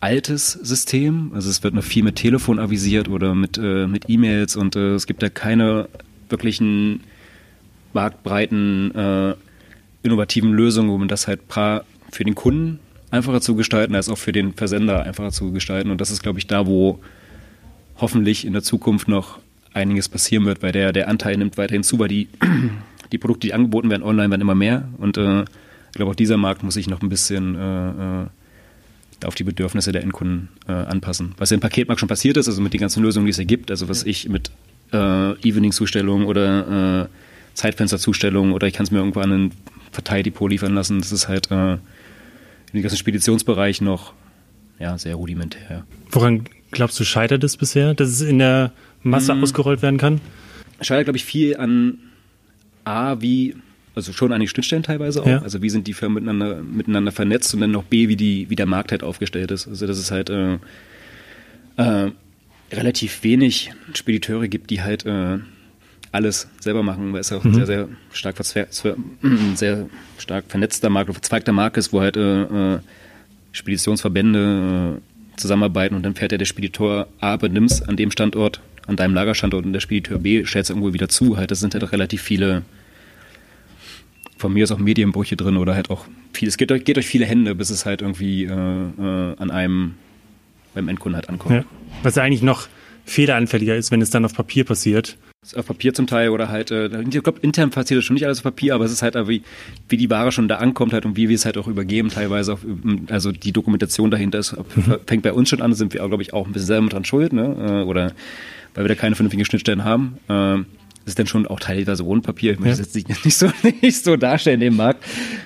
altes 0.00 0.52
System. 0.52 1.32
Also 1.34 1.50
es 1.50 1.62
wird 1.62 1.74
noch 1.74 1.84
viel 1.84 2.02
mit 2.02 2.16
Telefon 2.16 2.58
avisiert 2.58 3.08
oder 3.08 3.34
mit, 3.34 3.58
äh, 3.58 3.86
mit 3.86 4.08
E-Mails 4.08 4.56
und 4.56 4.76
äh, 4.76 4.94
es 4.94 5.06
gibt 5.06 5.22
da 5.22 5.28
keine 5.28 5.88
wirklichen 6.28 7.00
marktbreiten, 7.92 8.94
äh, 8.94 9.34
innovativen 10.02 10.52
Lösungen, 10.52 10.90
wo 10.90 10.98
man 10.98 11.08
das 11.08 11.26
halt 11.26 11.40
für 11.50 12.24
den 12.24 12.34
Kunden 12.34 12.78
einfacher 13.10 13.40
zu 13.40 13.54
gestalten, 13.54 13.94
als 13.94 14.08
auch 14.08 14.18
für 14.18 14.32
den 14.32 14.54
Versender 14.54 15.04
einfacher 15.04 15.30
zu 15.30 15.52
gestalten. 15.52 15.90
Und 15.90 16.00
das 16.00 16.10
ist, 16.10 16.22
glaube 16.22 16.38
ich, 16.38 16.46
da, 16.46 16.66
wo 16.66 17.00
hoffentlich 17.98 18.44
in 18.44 18.52
der 18.52 18.62
Zukunft 18.62 19.08
noch 19.08 19.38
einiges 19.72 20.08
passieren 20.08 20.44
wird, 20.44 20.62
weil 20.62 20.72
der, 20.72 20.92
der 20.92 21.08
Anteil 21.08 21.36
nimmt 21.36 21.56
weiterhin 21.58 21.82
zu, 21.82 21.98
weil 21.98 22.08
die, 22.08 22.28
die 23.12 23.18
Produkte, 23.18 23.46
die 23.46 23.54
angeboten 23.54 23.90
werden 23.90 24.02
online, 24.02 24.30
werden 24.30 24.40
immer 24.40 24.54
mehr. 24.54 24.88
Und 24.98 25.18
äh, 25.18 25.42
ich 25.42 25.92
glaube, 25.92 26.12
auch 26.12 26.16
dieser 26.16 26.36
Markt 26.36 26.62
muss 26.62 26.74
sich 26.74 26.88
noch 26.88 27.02
ein 27.02 27.08
bisschen 27.08 27.54
äh, 27.54 27.90
äh, 28.22 28.26
auf 29.24 29.34
die 29.34 29.44
Bedürfnisse 29.44 29.92
der 29.92 30.02
Endkunden 30.02 30.48
äh, 30.68 30.72
anpassen. 30.72 31.34
Was 31.38 31.50
ja 31.50 31.54
im 31.54 31.60
Paketmarkt 31.60 32.00
schon 32.00 32.08
passiert 32.08 32.36
ist, 32.36 32.48
also 32.48 32.60
mit 32.60 32.72
den 32.72 32.80
ganzen 32.80 33.02
Lösungen, 33.02 33.26
die 33.26 33.30
es 33.30 33.38
ergibt, 33.38 33.70
also 33.70 33.88
was 33.88 34.02
ich 34.04 34.28
mit 34.28 34.50
äh, 34.92 35.32
Evening-Zustellung 35.46 36.26
oder 36.26 37.04
äh, 37.04 37.08
Zeitfenster-Zustellung 37.54 38.52
oder 38.52 38.66
ich 38.66 38.74
kann 38.74 38.84
es 38.84 38.90
mir 38.90 38.98
irgendwo 38.98 39.20
an 39.20 39.32
einen 39.32 39.52
Verteildepot 39.92 40.50
liefern 40.50 40.74
lassen, 40.74 40.98
das 40.98 41.12
ist 41.12 41.28
halt 41.28 41.50
äh, 41.50 41.78
im 42.72 42.82
ganzen 42.82 42.96
Speditionsbereich 42.96 43.80
noch 43.80 44.12
ja, 44.78 44.98
sehr 44.98 45.14
rudimentär. 45.14 45.84
Woran 46.10 46.44
glaubst 46.70 46.98
du, 47.00 47.04
scheitert 47.04 47.42
es 47.44 47.56
bisher, 47.56 47.94
dass 47.94 48.08
es 48.08 48.20
in 48.20 48.38
der 48.38 48.72
Masse 49.02 49.34
mhm. 49.34 49.42
ausgerollt 49.42 49.82
werden 49.82 49.98
kann? 49.98 50.20
Scheitert, 50.80 51.06
glaube 51.06 51.16
ich, 51.16 51.24
viel 51.24 51.56
an 51.56 51.98
A, 52.84 53.20
wie, 53.20 53.56
also 53.94 54.12
schon 54.12 54.32
an 54.32 54.40
die 54.40 54.48
Schnittstellen 54.48 54.82
teilweise 54.82 55.22
auch. 55.22 55.26
Ja. 55.26 55.42
Also 55.42 55.62
wie 55.62 55.70
sind 55.70 55.86
die 55.86 55.94
Firmen 55.94 56.24
miteinander, 56.24 56.62
miteinander 56.62 57.12
vernetzt 57.12 57.54
und 57.54 57.60
dann 57.60 57.70
noch 57.70 57.84
B, 57.84 58.08
wie, 58.08 58.16
die, 58.16 58.50
wie 58.50 58.56
der 58.56 58.66
Markt 58.66 58.92
halt 58.92 59.02
aufgestellt 59.02 59.50
ist. 59.50 59.66
Also 59.66 59.86
das 59.86 59.98
ist 59.98 60.10
halt, 60.10 60.28
äh, 60.30 60.58
äh, 61.76 62.10
relativ 62.72 63.22
wenig 63.22 63.70
Spediteure 63.94 64.48
gibt, 64.48 64.70
die 64.70 64.82
halt 64.82 65.06
äh, 65.06 65.38
alles 66.16 66.48
selber 66.60 66.82
machen, 66.82 67.12
weil 67.12 67.20
es 67.20 67.32
auch 67.32 67.44
ein 67.44 67.54
sehr, 67.54 67.66
sehr 67.66 67.88
stark, 68.12 68.36
sehr 69.54 69.86
stark 70.18 70.44
vernetzter 70.48 70.90
Markt, 70.90 71.12
verzweigter 71.12 71.52
Markt 71.52 71.76
ist, 71.76 71.92
wo 71.92 72.00
halt 72.00 72.16
äh, 72.16 72.42
äh, 72.74 72.78
Speditionsverbände 73.52 74.98
äh, 74.98 75.38
zusammenarbeiten 75.38 75.94
und 75.94 76.02
dann 76.02 76.14
fährt 76.14 76.32
ja 76.32 76.38
der 76.38 76.46
Speditor 76.46 77.06
A, 77.20 77.36
benimmst 77.36 77.88
an 77.88 77.96
dem 77.96 78.10
Standort, 78.10 78.60
an 78.86 78.96
deinem 78.96 79.14
Lagerstandort 79.14 79.64
und 79.64 79.72
der 79.72 79.80
Spediteur 79.80 80.18
B 80.18 80.44
stellt 80.44 80.64
es 80.64 80.70
irgendwo 80.70 80.92
wieder 80.92 81.08
zu. 81.08 81.36
Halt, 81.36 81.50
das 81.50 81.60
sind 81.60 81.74
halt 81.74 81.92
relativ 81.92 82.22
viele, 82.22 82.62
von 84.38 84.52
mir 84.52 84.64
ist 84.64 84.72
auch 84.72 84.78
Medienbrüche 84.78 85.36
drin 85.36 85.56
oder 85.56 85.74
halt 85.74 85.90
auch 85.90 86.06
viel, 86.32 86.48
es 86.48 86.56
geht 86.56 86.72
euch, 86.72 86.84
geht 86.84 86.98
euch 86.98 87.06
viele 87.06 87.26
Hände, 87.26 87.54
bis 87.54 87.70
es 87.70 87.84
halt 87.86 88.00
irgendwie 88.02 88.44
äh, 88.44 88.50
äh, 88.50 89.36
an 89.36 89.50
einem 89.50 89.94
beim 90.74 90.88
Endkunden 90.88 91.16
halt 91.16 91.28
ankommt. 91.28 91.54
Ja. 91.54 91.64
Was 92.02 92.16
ja 92.16 92.22
eigentlich 92.22 92.42
noch 92.42 92.68
fehleranfälliger 93.06 93.76
ist, 93.76 93.90
wenn 93.90 94.02
es 94.02 94.10
dann 94.10 94.24
auf 94.24 94.34
Papier 94.34 94.64
passiert. 94.64 95.16
Auf 95.54 95.66
Papier 95.66 95.94
zum 95.94 96.06
Teil 96.06 96.30
oder 96.30 96.48
halt, 96.48 96.70
äh, 96.70 96.88
ich 97.02 97.22
glaube, 97.22 97.40
intern 97.42 97.70
passiert 97.70 97.98
das 97.98 98.04
schon 98.04 98.14
nicht 98.14 98.26
alles 98.26 98.38
auf 98.38 98.44
Papier, 98.44 98.74
aber 98.74 98.84
es 98.84 98.92
ist 98.92 99.02
halt 99.02 99.14
wie, 99.28 99.42
wie 99.88 99.96
die 99.96 100.10
Ware 100.10 100.32
schon 100.32 100.48
da 100.48 100.56
ankommt 100.56 100.92
halt 100.92 101.06
und 101.06 101.16
wie 101.16 101.28
wir 101.28 101.36
es 101.36 101.44
halt 101.44 101.58
auch 101.58 101.68
übergeben, 101.68 102.08
teilweise 102.08 102.54
auch, 102.54 102.58
also 103.08 103.32
die 103.32 103.52
Dokumentation 103.52 104.10
dahinter 104.10 104.38
ist, 104.38 104.56
mhm. 104.56 104.96
fängt 105.06 105.22
bei 105.22 105.32
uns 105.32 105.48
schon 105.48 105.62
an, 105.62 105.74
sind 105.74 105.94
wir, 105.94 106.06
glaube 106.06 106.22
ich, 106.22 106.32
auch 106.32 106.46
ein 106.46 106.52
bisschen 106.52 106.66
selber 106.66 106.88
dran 106.88 107.04
schuld, 107.04 107.32
ne? 107.32 107.56
Äh, 107.58 107.84
oder 107.84 108.12
weil 108.74 108.84
wir 108.84 108.88
da 108.88 108.94
keine 108.94 109.14
vernünftigen 109.14 109.44
Schnittstellen 109.44 109.84
haben. 109.84 110.18
Ähm, 110.28 110.66
das 111.04 111.12
ist 111.12 111.18
dann 111.18 111.26
schon 111.28 111.46
auch 111.46 111.60
teilweise 111.60 112.04
ohne 112.04 112.20
Papier. 112.20 112.52
Ich 112.52 112.58
möchte 112.58 112.78
ja. 112.78 112.84
das 112.84 112.94
jetzt 112.94 113.24
nicht 113.24 113.36
so, 113.36 113.50
nicht 113.82 114.04
so 114.04 114.16
darstellen, 114.16 114.60
den 114.60 114.76
Markt. 114.76 115.04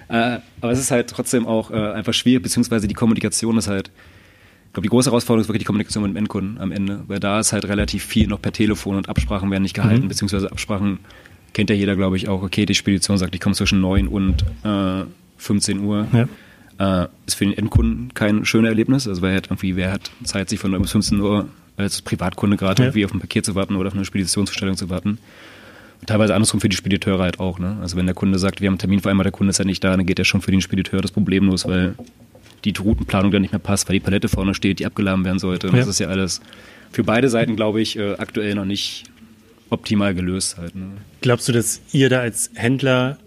Äh, 0.08 0.38
aber 0.60 0.72
es 0.72 0.80
ist 0.80 0.90
halt 0.90 1.08
trotzdem 1.08 1.46
auch 1.46 1.70
einfach 1.70 2.14
schwierig, 2.14 2.42
beziehungsweise 2.42 2.88
die 2.88 2.94
Kommunikation 2.94 3.56
ist 3.58 3.68
halt, 3.68 3.90
ich 4.70 4.74
glaube, 4.74 4.84
die 4.84 4.90
große 4.90 5.10
Herausforderung 5.10 5.40
ist 5.40 5.48
wirklich 5.48 5.62
die 5.62 5.66
Kommunikation 5.66 6.04
mit 6.04 6.12
dem 6.12 6.16
Endkunden 6.16 6.60
am 6.60 6.70
Ende, 6.70 7.02
weil 7.08 7.18
da 7.18 7.40
ist 7.40 7.52
halt 7.52 7.64
relativ 7.64 8.04
viel 8.04 8.28
noch 8.28 8.40
per 8.40 8.52
Telefon 8.52 8.94
und 8.94 9.08
Absprachen 9.08 9.50
werden 9.50 9.64
nicht 9.64 9.74
gehalten, 9.74 10.04
mhm. 10.04 10.08
beziehungsweise 10.08 10.52
Absprachen 10.52 11.00
kennt 11.54 11.70
ja 11.70 11.76
jeder, 11.76 11.96
glaube 11.96 12.16
ich, 12.16 12.28
auch, 12.28 12.44
okay, 12.44 12.66
die 12.66 12.76
Spedition 12.76 13.18
sagt, 13.18 13.34
ich 13.34 13.40
komme 13.40 13.56
zwischen 13.56 13.80
9 13.80 14.06
und 14.06 14.44
äh, 14.62 15.06
15 15.38 15.80
Uhr. 15.80 16.06
Ja. 16.78 17.02
Äh, 17.02 17.08
ist 17.26 17.34
für 17.34 17.46
den 17.46 17.58
Endkunden 17.58 18.14
kein 18.14 18.44
schönes 18.44 18.68
Erlebnis, 18.68 19.08
also 19.08 19.22
wer 19.22 19.34
hat 19.34 19.48
irgendwie, 19.48 19.74
wer 19.74 19.90
hat 19.90 20.12
Zeit, 20.22 20.48
sich 20.48 20.60
von 20.60 20.70
9 20.70 20.82
bis 20.82 20.92
15 20.92 21.20
Uhr 21.20 21.48
als 21.76 22.00
Privatkunde 22.00 22.56
gerade 22.56 22.80
ja. 22.80 22.88
irgendwie 22.90 23.04
auf 23.04 23.12
ein 23.12 23.18
Paket 23.18 23.44
zu 23.44 23.56
warten 23.56 23.74
oder 23.74 23.88
auf 23.88 23.94
eine 23.94 24.04
Speditionsverstellung 24.04 24.76
zu 24.76 24.88
warten. 24.88 25.18
Teilweise 26.06 26.32
andersrum 26.32 26.60
für 26.60 26.68
die 26.68 26.76
Spediteure 26.76 27.20
halt 27.20 27.40
auch. 27.40 27.58
Ne? 27.58 27.76
Also 27.82 27.96
wenn 27.96 28.06
der 28.06 28.14
Kunde 28.14 28.38
sagt, 28.38 28.60
wir 28.60 28.68
haben 28.68 28.74
einen 28.74 28.78
Termin 28.78 29.00
vereinbart, 29.00 29.24
der 29.24 29.32
Kunde 29.32 29.50
ist 29.50 29.58
ja 29.58 29.64
nicht 29.64 29.82
da, 29.82 29.96
dann 29.96 30.06
geht 30.06 30.20
ja 30.20 30.24
schon 30.24 30.40
für 30.40 30.52
den 30.52 30.60
Spediteur 30.60 31.02
das 31.02 31.10
Problem 31.10 31.46
los, 31.46 31.66
weil 31.66 31.96
die 32.64 32.74
Routenplanung 32.78 33.30
dann 33.30 33.42
nicht 33.42 33.52
mehr 33.52 33.58
passt, 33.58 33.88
weil 33.88 33.94
die 33.94 34.00
Palette 34.00 34.28
vorne 34.28 34.54
steht, 34.54 34.78
die 34.78 34.86
abgeladen 34.86 35.24
werden 35.24 35.38
sollte. 35.38 35.68
Ja. 35.68 35.72
Das 35.74 35.88
ist 35.88 35.98
ja 35.98 36.08
alles 36.08 36.40
für 36.92 37.04
beide 37.04 37.28
Seiten, 37.28 37.56
glaube 37.56 37.80
ich, 37.80 37.96
äh, 37.96 38.14
aktuell 38.14 38.54
noch 38.54 38.64
nicht 38.64 39.04
optimal 39.70 40.14
gelöst 40.14 40.58
halt. 40.58 40.74
Ne? 40.74 40.88
Glaubst 41.20 41.48
du, 41.48 41.52
dass 41.52 41.80
ihr 41.92 42.08
da 42.08 42.20
als 42.20 42.50
Händler 42.54 43.18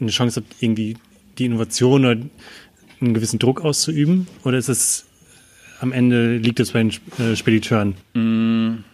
eine 0.00 0.10
Chance 0.10 0.40
habt, 0.40 0.62
irgendwie 0.62 0.96
die 1.38 1.46
Innovation 1.46 2.04
oder 2.04 2.20
einen 3.00 3.14
gewissen 3.14 3.38
Druck 3.38 3.62
auszuüben? 3.62 4.26
Oder 4.44 4.58
ist 4.58 4.68
es 4.68 5.06
am 5.80 5.92
Ende 5.92 6.36
liegt 6.36 6.60
es 6.60 6.72
bei 6.72 6.82
den 6.82 6.92
äh, 7.18 7.36
Spediteuren? 7.36 7.94
Mm, 8.14 8.84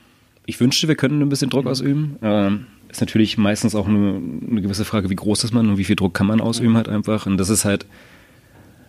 ich 0.46 0.60
wünschte, 0.60 0.88
wir 0.88 0.94
könnten 0.94 1.20
ein 1.22 1.28
bisschen 1.28 1.50
Druck 1.50 1.66
ausüben. 1.66 2.16
Ähm, 2.22 2.66
ist 2.90 3.00
natürlich 3.00 3.38
meistens 3.38 3.74
auch 3.74 3.88
eine, 3.88 4.20
eine, 4.50 4.62
gewisse 4.62 4.84
Frage, 4.84 5.10
wie 5.10 5.16
groß 5.16 5.44
ist 5.44 5.52
man 5.52 5.68
und 5.68 5.78
wie 5.78 5.84
viel 5.84 5.96
Druck 5.96 6.14
kann 6.14 6.26
man 6.26 6.40
ausüben 6.40 6.76
halt 6.76 6.88
einfach. 6.88 7.26
Und 7.26 7.38
das 7.38 7.48
ist 7.48 7.64
halt, 7.64 7.86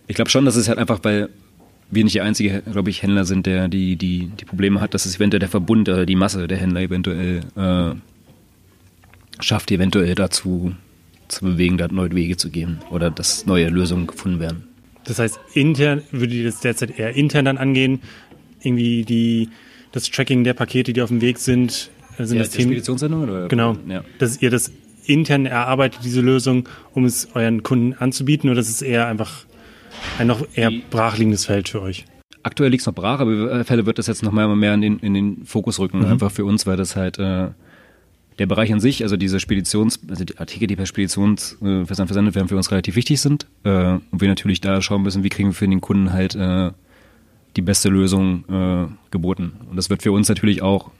ich 0.06 0.14
glaube 0.14 0.30
schon, 0.30 0.44
dass 0.44 0.56
es 0.56 0.68
halt 0.68 0.78
einfach, 0.78 1.00
weil 1.02 1.28
wir 1.90 2.04
nicht 2.04 2.16
der 2.16 2.24
einzige, 2.24 2.62
glaube 2.70 2.90
ich, 2.90 3.02
Händler 3.02 3.24
sind, 3.24 3.46
der 3.46 3.68
die, 3.68 3.96
die, 3.96 4.30
die 4.40 4.44
Probleme 4.44 4.80
hat, 4.80 4.94
dass 4.94 5.06
es 5.06 5.16
eventuell 5.16 5.40
der 5.40 5.48
Verbund 5.48 5.88
oder 5.88 6.06
die 6.06 6.16
Masse 6.16 6.48
der 6.48 6.58
Händler 6.58 6.80
eventuell 6.80 7.40
äh, 7.56 7.94
schafft, 9.40 9.70
eventuell 9.70 10.14
dazu 10.14 10.74
zu 11.28 11.44
bewegen, 11.44 11.78
da 11.78 11.88
neue 11.88 12.12
Wege 12.12 12.36
zu 12.36 12.50
gehen 12.50 12.78
oder 12.90 13.10
dass 13.10 13.46
neue 13.46 13.68
Lösungen 13.68 14.06
gefunden 14.06 14.40
werden. 14.40 14.64
Das 15.04 15.18
heißt, 15.18 15.38
intern 15.54 16.02
würde 16.10 16.34
ihr 16.34 16.44
das 16.44 16.60
derzeit 16.60 16.98
eher 16.98 17.14
intern 17.14 17.44
dann 17.44 17.58
angehen, 17.58 18.00
irgendwie 18.60 19.04
die, 19.04 19.48
das 19.92 20.10
Tracking 20.10 20.42
der 20.44 20.54
Pakete, 20.54 20.92
die 20.92 21.02
auf 21.02 21.08
dem 21.08 21.20
Weg 21.20 21.38
sind, 21.38 21.90
sind 22.18 22.36
ja, 22.36 22.42
das 22.42 22.52
Themen. 22.52 22.70
Speditionssendung 22.70 23.22
oder? 23.22 23.48
Genau. 23.48 23.76
Ja. 23.88 24.04
Dass 24.18 24.42
ihr 24.42 24.50
das 24.50 24.72
intern 25.04 25.46
erarbeitet, 25.46 26.00
diese 26.02 26.20
Lösung, 26.20 26.68
um 26.92 27.04
es 27.04 27.28
euren 27.34 27.62
Kunden 27.62 27.94
anzubieten, 27.94 28.50
oder 28.50 28.56
das 28.56 28.68
ist 28.68 28.82
eher 28.82 29.06
einfach 29.06 29.45
ein 30.18 30.26
noch 30.26 30.46
eher 30.54 30.70
brachliegendes 30.90 31.46
Feld 31.46 31.68
für 31.68 31.82
euch? 31.82 32.04
Aktuell 32.42 32.70
liegt 32.70 32.82
es 32.82 32.86
noch 32.86 32.94
brach, 32.94 33.20
aber 33.20 33.64
Fälle 33.64 33.86
wird 33.86 33.98
das 33.98 34.06
jetzt 34.06 34.22
noch 34.22 34.32
mal 34.32 34.54
mehr 34.54 34.74
in 34.74 34.80
den, 34.80 34.98
in 35.00 35.14
den 35.14 35.44
Fokus 35.44 35.78
rücken, 35.78 35.98
mhm. 35.98 36.06
einfach 36.06 36.30
für 36.30 36.44
uns, 36.44 36.66
weil 36.66 36.76
das 36.76 36.94
halt 36.94 37.18
äh, 37.18 37.48
der 38.38 38.46
Bereich 38.46 38.72
an 38.72 38.80
sich, 38.80 39.02
also 39.02 39.16
diese 39.16 39.40
Speditions, 39.40 40.00
also 40.08 40.24
die 40.24 40.38
Artikel, 40.38 40.66
die 40.66 40.76
per 40.76 40.86
Speditionsversand 40.86 41.90
äh, 41.90 42.06
versendet 42.06 42.34
werden, 42.34 42.48
für 42.48 42.56
uns 42.56 42.70
relativ 42.70 42.96
wichtig 42.96 43.20
sind. 43.20 43.46
Äh, 43.64 43.98
und 44.10 44.20
wir 44.20 44.28
natürlich 44.28 44.60
da 44.60 44.80
schauen 44.82 45.02
müssen, 45.02 45.24
wie 45.24 45.28
kriegen 45.28 45.48
wir 45.48 45.54
für 45.54 45.66
den 45.66 45.80
Kunden 45.80 46.12
halt 46.12 46.34
äh, 46.34 46.70
die 47.56 47.62
beste 47.62 47.88
Lösung 47.88 48.44
äh, 48.48 49.10
geboten. 49.10 49.52
Und 49.70 49.76
das 49.76 49.88
wird 49.88 50.02
für 50.02 50.12
uns 50.12 50.28
natürlich 50.28 50.62
auch 50.62 50.90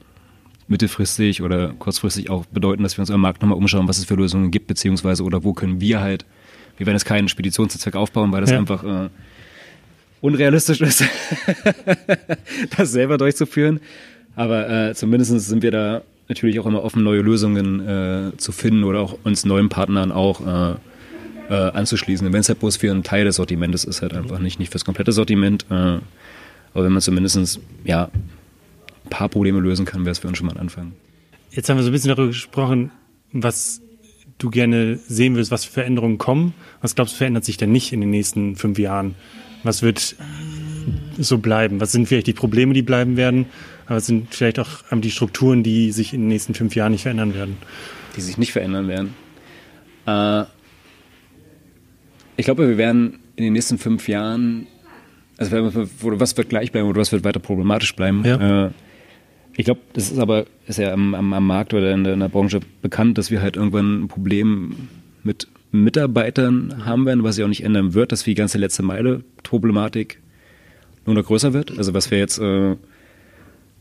mittelfristig 0.67 1.41
oder 1.41 1.73
kurzfristig 1.73 2.29
auch 2.29 2.45
bedeuten, 2.45 2.83
dass 2.83 2.97
wir 2.97 3.01
uns 3.01 3.11
am 3.11 3.21
Markt 3.21 3.41
nochmal 3.41 3.57
umschauen, 3.57 3.87
was 3.87 3.99
es 3.99 4.05
für 4.05 4.15
Lösungen 4.15 4.51
gibt, 4.51 4.67
beziehungsweise 4.67 5.23
oder 5.23 5.43
wo 5.43 5.53
können 5.53 5.79
wir 5.79 6.01
halt, 6.01 6.25
wir 6.77 6.85
werden 6.85 6.95
jetzt 6.95 7.05
keinen 7.05 7.27
Speditionsnetzwerk 7.27 7.95
aufbauen, 7.95 8.31
weil 8.31 8.41
das 8.41 8.51
ja. 8.51 8.57
einfach 8.57 8.83
äh, 8.83 9.09
unrealistisch 10.21 10.81
ist, 10.81 11.03
das 12.77 12.91
selber 12.91 13.17
durchzuführen. 13.17 13.79
Aber 14.35 14.69
äh, 14.69 14.93
zumindest 14.93 15.31
sind 15.47 15.63
wir 15.63 15.71
da 15.71 16.01
natürlich 16.27 16.59
auch 16.59 16.65
immer 16.65 16.83
offen, 16.83 17.03
neue 17.03 17.21
Lösungen 17.21 17.87
äh, 17.87 18.37
zu 18.37 18.51
finden 18.51 18.83
oder 18.83 18.99
auch 18.99 19.17
uns 19.23 19.45
neuen 19.45 19.69
Partnern 19.69 20.11
auch 20.11 20.45
äh, 20.45 20.75
äh, 21.49 21.53
anzuschließen. 21.71 22.31
Wenn 22.31 22.39
es 22.39 22.49
halt 22.49 22.59
bloß 22.59 22.77
für 22.77 22.91
einen 22.91 23.03
Teil 23.03 23.25
des 23.25 23.37
Sortimentes 23.37 23.83
ist, 23.83 24.01
halt 24.01 24.13
einfach 24.13 24.39
nicht, 24.39 24.59
nicht 24.59 24.71
fürs 24.71 24.85
komplette 24.85 25.11
Sortiment. 25.11 25.65
Äh, 25.69 25.73
aber 25.73 26.83
wenn 26.85 26.91
man 26.91 27.01
zumindest 27.01 27.59
ja, 27.85 28.09
ein 29.05 29.09
paar 29.09 29.29
Probleme 29.29 29.59
lösen 29.59 29.85
kann, 29.85 30.01
wäre 30.01 30.11
es 30.11 30.19
für 30.19 30.27
uns 30.27 30.37
schon 30.37 30.47
mal 30.47 30.53
ein 30.53 30.59
Anfang. 30.59 30.93
Jetzt 31.51 31.69
haben 31.69 31.77
wir 31.77 31.83
so 31.83 31.89
ein 31.89 31.93
bisschen 31.93 32.09
darüber 32.09 32.27
gesprochen, 32.27 32.91
was 33.31 33.81
du 34.37 34.49
gerne 34.49 34.97
sehen 35.07 35.35
willst, 35.35 35.51
was 35.51 35.65
für 35.65 35.73
Veränderungen 35.73 36.17
kommen. 36.17 36.53
Was 36.81 36.95
glaubst 36.95 37.13
du, 37.13 37.17
verändert 37.17 37.45
sich 37.45 37.57
denn 37.57 37.71
nicht 37.71 37.93
in 37.93 38.01
den 38.01 38.09
nächsten 38.09 38.55
fünf 38.55 38.79
Jahren? 38.79 39.15
Was 39.63 39.81
wird 39.81 40.15
so 41.17 41.39
bleiben? 41.39 41.79
Was 41.79 41.91
sind 41.91 42.07
vielleicht 42.07 42.27
die 42.27 42.33
Probleme, 42.33 42.73
die 42.73 42.83
bleiben 42.83 43.17
werden? 43.17 43.45
Aber 43.87 43.97
es 43.97 44.05
sind 44.05 44.33
vielleicht 44.33 44.59
auch 44.59 44.83
die 44.91 45.11
Strukturen, 45.11 45.63
die 45.63 45.91
sich 45.91 46.13
in 46.13 46.21
den 46.21 46.27
nächsten 46.27 46.53
fünf 46.53 46.75
Jahren 46.75 46.91
nicht 46.91 47.03
verändern 47.03 47.33
werden. 47.33 47.57
Die 48.15 48.21
sich 48.21 48.37
nicht 48.37 48.51
verändern 48.51 48.87
werden. 48.87 49.13
Äh, 50.05 50.45
ich 52.35 52.45
glaube, 52.45 52.67
wir 52.67 52.77
werden 52.77 53.19
in 53.35 53.43
den 53.43 53.53
nächsten 53.53 53.77
fünf 53.77 54.07
Jahren, 54.07 54.67
also 55.37 55.51
was 55.55 56.37
wird 56.37 56.49
gleich 56.49 56.71
bleiben 56.71 56.87
oder 56.87 57.01
was 57.01 57.11
wird 57.11 57.23
weiter 57.23 57.39
problematisch 57.39 57.95
bleiben? 57.95 58.23
Ja. 58.25 58.67
Äh, 58.67 58.71
ich 59.57 59.65
glaube, 59.65 59.81
das 59.93 60.11
ist 60.11 60.19
aber 60.19 60.45
ist 60.67 60.79
ja 60.79 60.93
am, 60.93 61.13
am, 61.13 61.33
am 61.33 61.45
Markt 61.45 61.73
oder 61.73 61.91
in 61.91 62.03
der, 62.03 62.13
in 62.13 62.19
der, 62.19 62.29
Branche 62.29 62.61
bekannt, 62.81 63.17
dass 63.17 63.31
wir 63.31 63.41
halt 63.41 63.57
irgendwann 63.57 64.03
ein 64.03 64.07
Problem 64.07 64.87
mit 65.23 65.47
Mitarbeitern 65.71 66.85
haben 66.85 67.05
werden, 67.05 67.23
was 67.23 67.35
sich 67.35 67.43
auch 67.43 67.49
nicht 67.49 67.63
ändern 67.63 67.93
wird, 67.93 68.11
dass 68.11 68.23
die 68.23 68.35
ganze 68.35 68.57
letzte 68.57 68.83
Meile-Problematik 68.83 70.19
nur 71.05 71.15
noch 71.15 71.25
größer 71.25 71.53
wird. 71.53 71.77
Also 71.77 71.93
was 71.93 72.11
wir 72.11 72.17
jetzt 72.17 72.39
äh, 72.39 72.75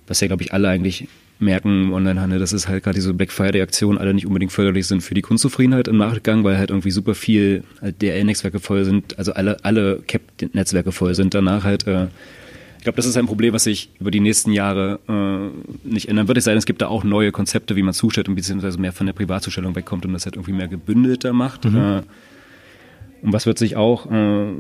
was 0.07 0.21
ja, 0.21 0.27
glaube 0.27 0.43
ich, 0.43 0.53
alle 0.53 0.69
eigentlich 0.69 1.09
merken 1.39 1.85
im 1.85 1.93
Onlinehandel, 1.93 2.39
dass 2.39 2.53
es 2.53 2.67
halt 2.67 2.85
gerade 2.85 2.95
diese 2.95 3.13
Black 3.13 3.31
Friday-Aktionen 3.31 3.99
alle 3.99 4.15
nicht 4.15 4.27
unbedingt 4.27 4.53
förderlich 4.53 4.87
sind 4.87 5.03
für 5.03 5.15
die 5.15 5.21
Kundenzufriedenheit 5.21 5.87
im 5.89 5.99
Nachgang, 5.99 6.45
weil 6.45 6.57
halt 6.57 6.71
irgendwie 6.71 6.91
super 6.91 7.15
viel 7.15 7.63
halt 7.83 8.01
DRL-Netzwerke 8.01 8.59
voll 8.59 8.85
sind, 8.85 9.19
also 9.19 9.33
alle, 9.33 9.63
alle 9.65 10.03
Cap-Netzwerke 10.07 10.93
voll 10.93 11.15
sind. 11.15 11.35
Danach 11.35 11.65
halt, 11.65 11.87
äh, 11.87 12.07
glaube, 12.87 12.97
das 12.97 13.07
ist 13.07 13.17
ein 13.17 13.27
Problem, 13.27 13.53
was 13.53 13.65
sich 13.65 13.91
über 13.99 14.13
die 14.13 14.21
nächsten 14.21 14.53
Jahre 14.53 15.01
äh, 15.09 15.89
nicht 15.89 16.09
ändern 16.09 16.29
wird. 16.29 16.39
Es 16.39 16.45
sei 16.45 16.53
denn, 16.53 16.59
es 16.59 16.67
gibt 16.67 16.83
da 16.83 16.87
auch 16.87 17.03
neue 17.03 17.33
Konzepte, 17.33 17.75
wie 17.75 17.83
man 17.83 17.93
zustellt 17.93 18.29
und 18.29 18.37
beziehungsweise 18.37 18.79
mehr 18.79 18.93
von 18.93 19.07
der 19.07 19.13
Privatzustellung 19.13 19.75
wegkommt 19.75 20.07
und 20.07 20.13
das 20.13 20.25
halt 20.25 20.37
irgendwie 20.37 20.53
mehr 20.53 20.69
gebündelter 20.69 21.33
macht. 21.33 21.65
Mhm. 21.65 21.77
Äh, 21.77 22.03
und 23.23 23.33
was 23.33 23.45
wird 23.45 23.59
sich 23.59 23.75
auch 23.75 24.09
äh, 24.09 24.53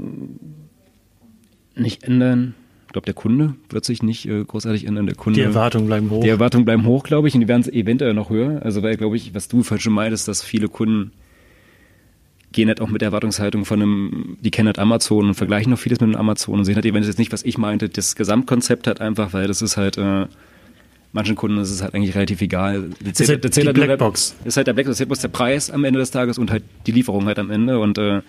nicht 1.76 2.02
ändern? 2.02 2.56
Ich 2.88 2.92
glaube, 2.92 3.04
der 3.04 3.14
Kunde 3.14 3.54
wird 3.70 3.84
sich 3.84 4.02
nicht 4.02 4.26
äh, 4.26 4.42
großartig 4.42 4.86
ändern. 4.86 5.06
Der 5.06 5.14
Kunde, 5.14 5.38
die 5.38 5.44
Erwartungen 5.44 5.86
bleiben 5.86 6.10
hoch. 6.10 6.24
Die 6.24 6.28
Erwartungen 6.28 6.64
bleiben 6.64 6.84
hoch, 6.84 7.04
glaube 7.04 7.28
ich, 7.28 7.34
und 7.34 7.42
die 7.42 7.48
werden 7.48 7.62
eventuell 7.72 8.12
noch 8.12 8.30
höher. 8.30 8.60
Also, 8.64 8.82
weil, 8.82 8.96
glaube 8.96 9.14
ich, 9.14 9.36
was 9.36 9.46
du 9.46 9.62
falsch 9.62 9.84
schon 9.84 9.92
meintest, 9.92 10.26
dass 10.26 10.42
viele 10.42 10.68
Kunden 10.68 11.12
gehen 12.56 12.68
halt 12.68 12.80
auch 12.80 12.88
mit 12.88 13.02
der 13.02 13.08
Erwartungshaltung 13.08 13.64
von 13.66 13.82
einem, 13.82 14.38
die 14.40 14.50
kennen 14.50 14.66
halt 14.66 14.78
Amazon 14.78 15.28
und 15.28 15.34
vergleichen 15.34 15.70
noch 15.70 15.78
vieles 15.78 16.00
mit 16.00 16.08
einem 16.08 16.16
Amazon 16.16 16.58
und 16.58 16.64
sehen 16.64 16.74
halt 16.74 16.86
eventuell 16.86 17.10
jetzt 17.10 17.18
nicht, 17.18 17.32
was 17.32 17.44
ich 17.44 17.58
meinte, 17.58 17.88
das 17.88 18.16
Gesamtkonzept 18.16 18.86
halt 18.86 19.00
einfach, 19.00 19.34
weil 19.34 19.46
das 19.46 19.60
ist 19.60 19.76
halt, 19.76 19.98
äh, 19.98 20.26
manchen 21.12 21.36
Kunden 21.36 21.58
ist 21.58 21.70
es 21.70 21.82
halt 21.82 21.94
eigentlich 21.94 22.14
relativ 22.14 22.40
egal. 22.40 22.90
Das 23.04 23.20
ist 23.20 23.28
halt 23.28 23.56
die 23.56 23.72
Blackbox. 23.72 24.34
Ist 24.44 24.56
halt 24.56 24.66
der 24.66 24.72
Blackbox, 24.72 24.92
das 24.92 24.96
ist 24.96 25.00
halt 25.00 25.08
bloß 25.10 25.20
der 25.20 25.28
Preis 25.28 25.70
am 25.70 25.84
Ende 25.84 26.00
des 26.00 26.10
Tages 26.10 26.38
und 26.38 26.50
halt 26.50 26.64
die 26.86 26.92
Lieferung 26.92 27.26
halt 27.26 27.38
am 27.38 27.50
Ende 27.50 27.78
und 27.78 27.98
äh, 27.98 28.22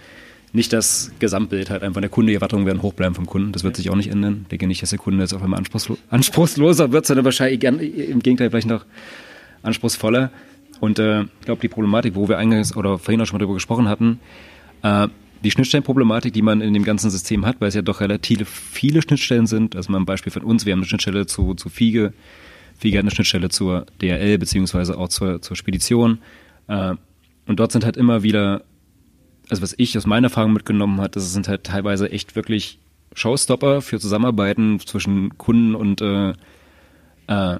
nicht 0.52 0.74
das 0.74 1.12
Gesamtbild 1.20 1.70
halt 1.70 1.82
einfach. 1.82 2.02
Der 2.02 2.10
Kunde, 2.10 2.32
die 2.32 2.36
Erwartungen 2.36 2.66
werden 2.66 2.82
hoch 2.82 2.94
bleiben 2.94 3.16
vom 3.16 3.28
Kunden. 3.28 3.54
Das 3.54 3.64
wird 3.64 3.78
sich 3.78 3.90
auch 3.90 3.96
nicht 3.96 4.12
ändern. 4.12 4.42
Ich 4.44 4.50
denke 4.50 4.68
nicht, 4.68 4.82
dass 4.82 4.90
der 4.90 5.00
Kunde 5.00 5.22
jetzt 5.24 5.34
auf 5.34 5.42
einmal 5.42 5.60
anspruchslo 5.60 5.98
anspruchsloser 6.10 6.92
wird, 6.92 7.06
sondern 7.06 7.24
wahrscheinlich 7.24 7.62
gern, 7.62 7.80
im 7.80 8.20
Gegenteil 8.20 8.50
vielleicht 8.50 8.68
noch 8.68 8.86
anspruchsvoller. 9.64 10.32
Und 10.80 11.00
äh, 11.00 11.24
ich 11.24 11.46
glaube, 11.46 11.62
die 11.62 11.68
Problematik, 11.68 12.16
wo 12.16 12.28
wir 12.28 12.38
eingangs 12.38 12.76
oder 12.76 12.98
vorhin 12.98 13.22
auch 13.22 13.26
schon 13.26 13.38
mal 13.38 13.44
drüber 13.44 13.56
gesprochen 13.56 13.88
hatten, 13.88 14.20
äh, 14.84 15.08
die 15.44 15.52
Schnittstellenproblematik, 15.52 16.34
die 16.34 16.42
man 16.42 16.62
in 16.62 16.74
dem 16.74 16.84
ganzen 16.84 17.10
System 17.10 17.46
hat, 17.46 17.58
weil 17.60 17.70
es 17.70 17.76
ja 17.76 17.82
doch 17.82 18.02
relativ 18.02 18.50
viele 18.50 19.02
Schnittstellen 19.02 19.48
sind. 19.48 19.76
Also 19.76 19.92
mal 19.92 20.00
ein 20.00 20.06
Beispiel 20.06 20.32
von 20.32 20.44
uns, 20.44 20.66
wir 20.66 20.74
haben 20.74 20.80
eine 20.80 20.88
Schnittstelle 20.88 21.26
zu, 21.26 21.54
zu 21.54 21.70
Fiege, 21.70 22.14
Fiege 22.78 22.98
hat 22.98 23.04
eine 23.04 23.12
Schnittstelle 23.12 23.50
zur 23.50 23.86
DRL 24.02 24.38
beziehungsweise 24.38 24.98
auch 24.98 25.10
zur, 25.10 25.42
zur 25.42 25.56
Spedition. 25.56 26.20
Äh, 26.68 26.96
und 27.48 27.60
dort 27.60 27.72
sind 27.72 27.86
halt 27.86 27.98
immer 27.98 28.24
wieder, 28.24 28.64
also 29.50 29.62
was 29.62 29.74
ich 29.78 29.98
aus 29.98 30.06
meiner 30.06 30.28
Erfahrung 30.28 30.54
mitgenommen 30.54 31.00
habe, 31.00 31.10
das 31.10 31.32
sind 31.32 31.48
halt 31.48 31.64
teilweise 31.64 32.12
echt 32.12 32.36
wirklich 32.36 32.80
Showstopper 33.14 33.82
für 33.82 34.00
Zusammenarbeiten 34.00 34.80
zwischen 34.80 35.38
Kunden 35.38 35.76
und 35.76 36.02
äh, 36.02 36.34
äh, 37.28 37.60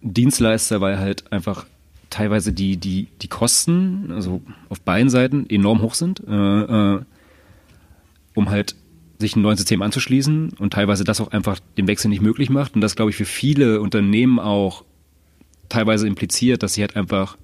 Dienstleister, 0.00 0.80
weil 0.80 0.98
halt 0.98 1.30
einfach 1.32 1.66
teilweise 2.10 2.52
die, 2.52 2.76
die, 2.76 3.08
die 3.22 3.28
Kosten, 3.28 4.10
also 4.12 4.42
auf 4.68 4.80
beiden 4.80 5.08
Seiten, 5.08 5.48
enorm 5.48 5.80
hoch 5.80 5.94
sind, 5.94 6.20
äh, 6.26 6.94
äh, 6.94 7.00
um 8.34 8.50
halt 8.50 8.74
sich 9.18 9.36
ein 9.36 9.42
neues 9.42 9.58
System 9.58 9.82
anzuschließen 9.82 10.54
und 10.58 10.72
teilweise 10.72 11.04
das 11.04 11.20
auch 11.20 11.30
einfach 11.30 11.60
den 11.76 11.86
Wechsel 11.86 12.08
nicht 12.08 12.22
möglich 12.22 12.50
macht. 12.50 12.74
Und 12.74 12.80
das, 12.80 12.96
glaube 12.96 13.10
ich, 13.10 13.16
für 13.16 13.26
viele 13.26 13.80
Unternehmen 13.80 14.38
auch 14.38 14.84
teilweise 15.68 16.06
impliziert, 16.06 16.62
dass 16.62 16.74
sie 16.74 16.80
halt 16.80 16.96
einfach, 16.96 17.36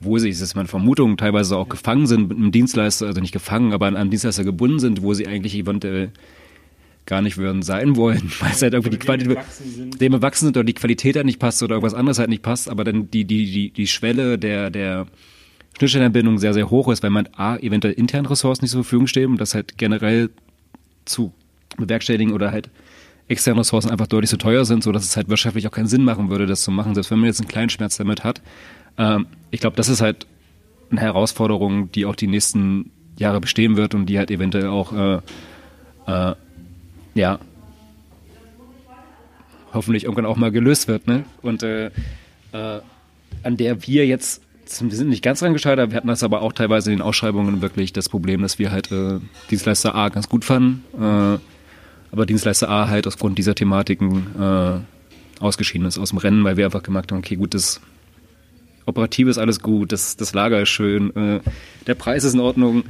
wo 0.00 0.18
sie, 0.18 0.30
das 0.30 0.40
ist 0.40 0.54
meine 0.54 0.68
Vermutung, 0.68 1.16
teilweise 1.16 1.56
auch 1.56 1.68
gefangen 1.68 2.06
sind 2.06 2.28
mit 2.28 2.38
einem 2.38 2.50
Dienstleister, 2.50 3.06
also 3.06 3.20
nicht 3.20 3.32
gefangen, 3.32 3.72
aber 3.72 3.86
an 3.86 3.96
einen 3.96 4.10
Dienstleister 4.10 4.42
gebunden 4.42 4.78
sind, 4.78 5.02
wo 5.02 5.14
sie 5.14 5.26
eigentlich 5.26 5.54
eventuell 5.54 6.10
gar 7.06 7.22
nicht 7.22 7.36
würden 7.36 7.62
sein 7.62 7.96
wollen, 7.96 8.30
weil 8.40 8.52
es 8.52 8.62
halt 8.62 8.74
irgendwie 8.74 8.90
die 8.90 8.98
Qualität, 8.98 9.38
dem 10.00 10.12
erwachsen 10.12 10.46
sind 10.46 10.56
oder 10.56 10.64
die 10.64 10.74
Qualität 10.74 11.16
halt 11.16 11.26
nicht 11.26 11.38
passt 11.38 11.62
oder 11.62 11.74
irgendwas 11.74 11.94
anderes 11.94 12.18
halt 12.18 12.30
nicht 12.30 12.42
passt, 12.42 12.68
aber 12.68 12.84
dann 12.84 13.10
die, 13.10 13.24
die, 13.24 13.50
die, 13.50 13.70
die 13.70 13.86
Schwelle 13.86 14.38
der, 14.38 14.70
der 14.70 15.06
Schnittstellenanbindung 15.78 16.38
sehr, 16.38 16.54
sehr 16.54 16.70
hoch 16.70 16.88
ist, 16.88 17.02
weil 17.02 17.10
man 17.10 17.28
A, 17.36 17.56
eventuell 17.56 17.94
interne 17.94 18.30
Ressourcen 18.30 18.64
nicht 18.64 18.72
zur 18.72 18.84
Verfügung 18.84 19.06
stehen 19.06 19.30
und 19.32 19.40
das 19.40 19.54
halt 19.54 19.78
generell 19.78 20.30
zu 21.04 21.32
bewerkstelligen 21.76 22.32
oder 22.32 22.52
halt 22.52 22.70
externe 23.28 23.60
Ressourcen 23.60 23.90
einfach 23.90 24.06
deutlich 24.06 24.30
zu 24.30 24.36
teuer 24.36 24.64
sind, 24.64 24.84
so 24.84 24.92
dass 24.92 25.04
es 25.04 25.16
halt 25.16 25.28
wirtschaftlich 25.28 25.66
auch 25.66 25.72
keinen 25.72 25.86
Sinn 25.86 26.04
machen 26.04 26.30
würde, 26.30 26.46
das 26.46 26.62
zu 26.62 26.70
machen, 26.70 26.94
selbst 26.94 27.10
wenn 27.10 27.18
man 27.18 27.26
jetzt 27.26 27.40
einen 27.40 27.48
kleinen 27.48 27.70
Schmerz 27.70 27.96
damit 27.96 28.24
hat. 28.24 28.42
Ähm, 28.98 29.26
ich 29.50 29.60
glaube, 29.60 29.76
das 29.76 29.88
ist 29.88 30.00
halt 30.00 30.26
eine 30.90 31.00
Herausforderung, 31.00 31.90
die 31.90 32.04
auch 32.04 32.14
die 32.14 32.26
nächsten 32.26 32.90
Jahre 33.18 33.40
bestehen 33.40 33.76
wird 33.76 33.94
und 33.94 34.06
die 34.06 34.18
halt 34.18 34.30
eventuell 34.30 34.66
auch 34.66 34.92
äh, 34.92 35.20
äh, 36.06 36.34
ja 37.14 37.38
hoffentlich 39.72 40.04
irgendwann 40.04 40.26
auch 40.26 40.36
mal 40.36 40.52
gelöst 40.52 40.88
wird, 40.88 41.06
ne? 41.06 41.24
Und 41.40 41.62
äh, 41.62 41.86
äh, 41.86 42.80
an 43.42 43.56
der 43.56 43.86
wir 43.86 44.06
jetzt 44.06 44.42
wir 44.80 44.96
sind 44.96 45.10
nicht 45.10 45.22
ganz 45.22 45.40
dran 45.40 45.52
gescheitert, 45.52 45.90
wir 45.90 45.96
hatten 45.96 46.08
das 46.08 46.22
aber 46.22 46.40
auch 46.40 46.52
teilweise 46.52 46.90
in 46.90 46.98
den 46.98 47.02
Ausschreibungen 47.02 47.60
wirklich 47.60 47.92
das 47.92 48.08
Problem, 48.08 48.40
dass 48.40 48.58
wir 48.58 48.70
halt 48.70 48.90
äh, 48.90 49.18
Dienstleister 49.50 49.94
A 49.94 50.08
ganz 50.08 50.30
gut 50.30 50.44
fanden, 50.46 50.84
äh, 50.98 51.38
aber 52.12 52.26
Dienstleister 52.26 52.70
A 52.70 52.88
halt 52.88 53.06
aufgrund 53.06 53.36
dieser 53.36 53.54
Thematiken 53.54 54.26
äh, 54.40 55.42
ausgeschieden 55.42 55.86
ist 55.86 55.98
aus 55.98 56.10
dem 56.10 56.18
Rennen, 56.18 56.44
weil 56.44 56.56
wir 56.56 56.64
einfach 56.64 56.82
gemerkt 56.82 57.12
haben, 57.12 57.18
okay, 57.18 57.36
gut, 57.36 57.52
das 57.52 57.80
Operative 58.86 59.30
ist 59.30 59.38
alles 59.38 59.60
gut, 59.60 59.92
das, 59.92 60.16
das 60.16 60.34
Lager 60.34 60.60
ist 60.62 60.68
schön, 60.68 61.14
äh, 61.14 61.40
der 61.86 61.94
Preis 61.94 62.24
ist 62.24 62.34
in 62.34 62.40
Ordnung, 62.40 62.84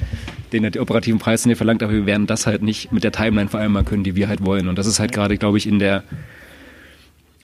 den 0.52 0.70
die 0.70 0.80
operativen 0.80 1.18
Preis, 1.18 1.42
den 1.42 1.50
ihr 1.50 1.56
verlangt, 1.56 1.82
aber 1.82 1.92
wir 1.92 2.06
werden 2.06 2.26
das 2.26 2.46
halt 2.46 2.62
nicht 2.62 2.92
mit 2.92 3.04
der 3.04 3.12
Timeline 3.12 3.48
vereinbaren 3.48 3.86
können, 3.86 4.04
die 4.04 4.14
wir 4.14 4.28
halt 4.28 4.44
wollen. 4.44 4.68
Und 4.68 4.78
das 4.78 4.86
ist 4.86 5.00
halt 5.00 5.12
gerade, 5.12 5.36
glaube 5.36 5.58
ich, 5.58 5.66
in 5.66 5.78
der 5.78 6.04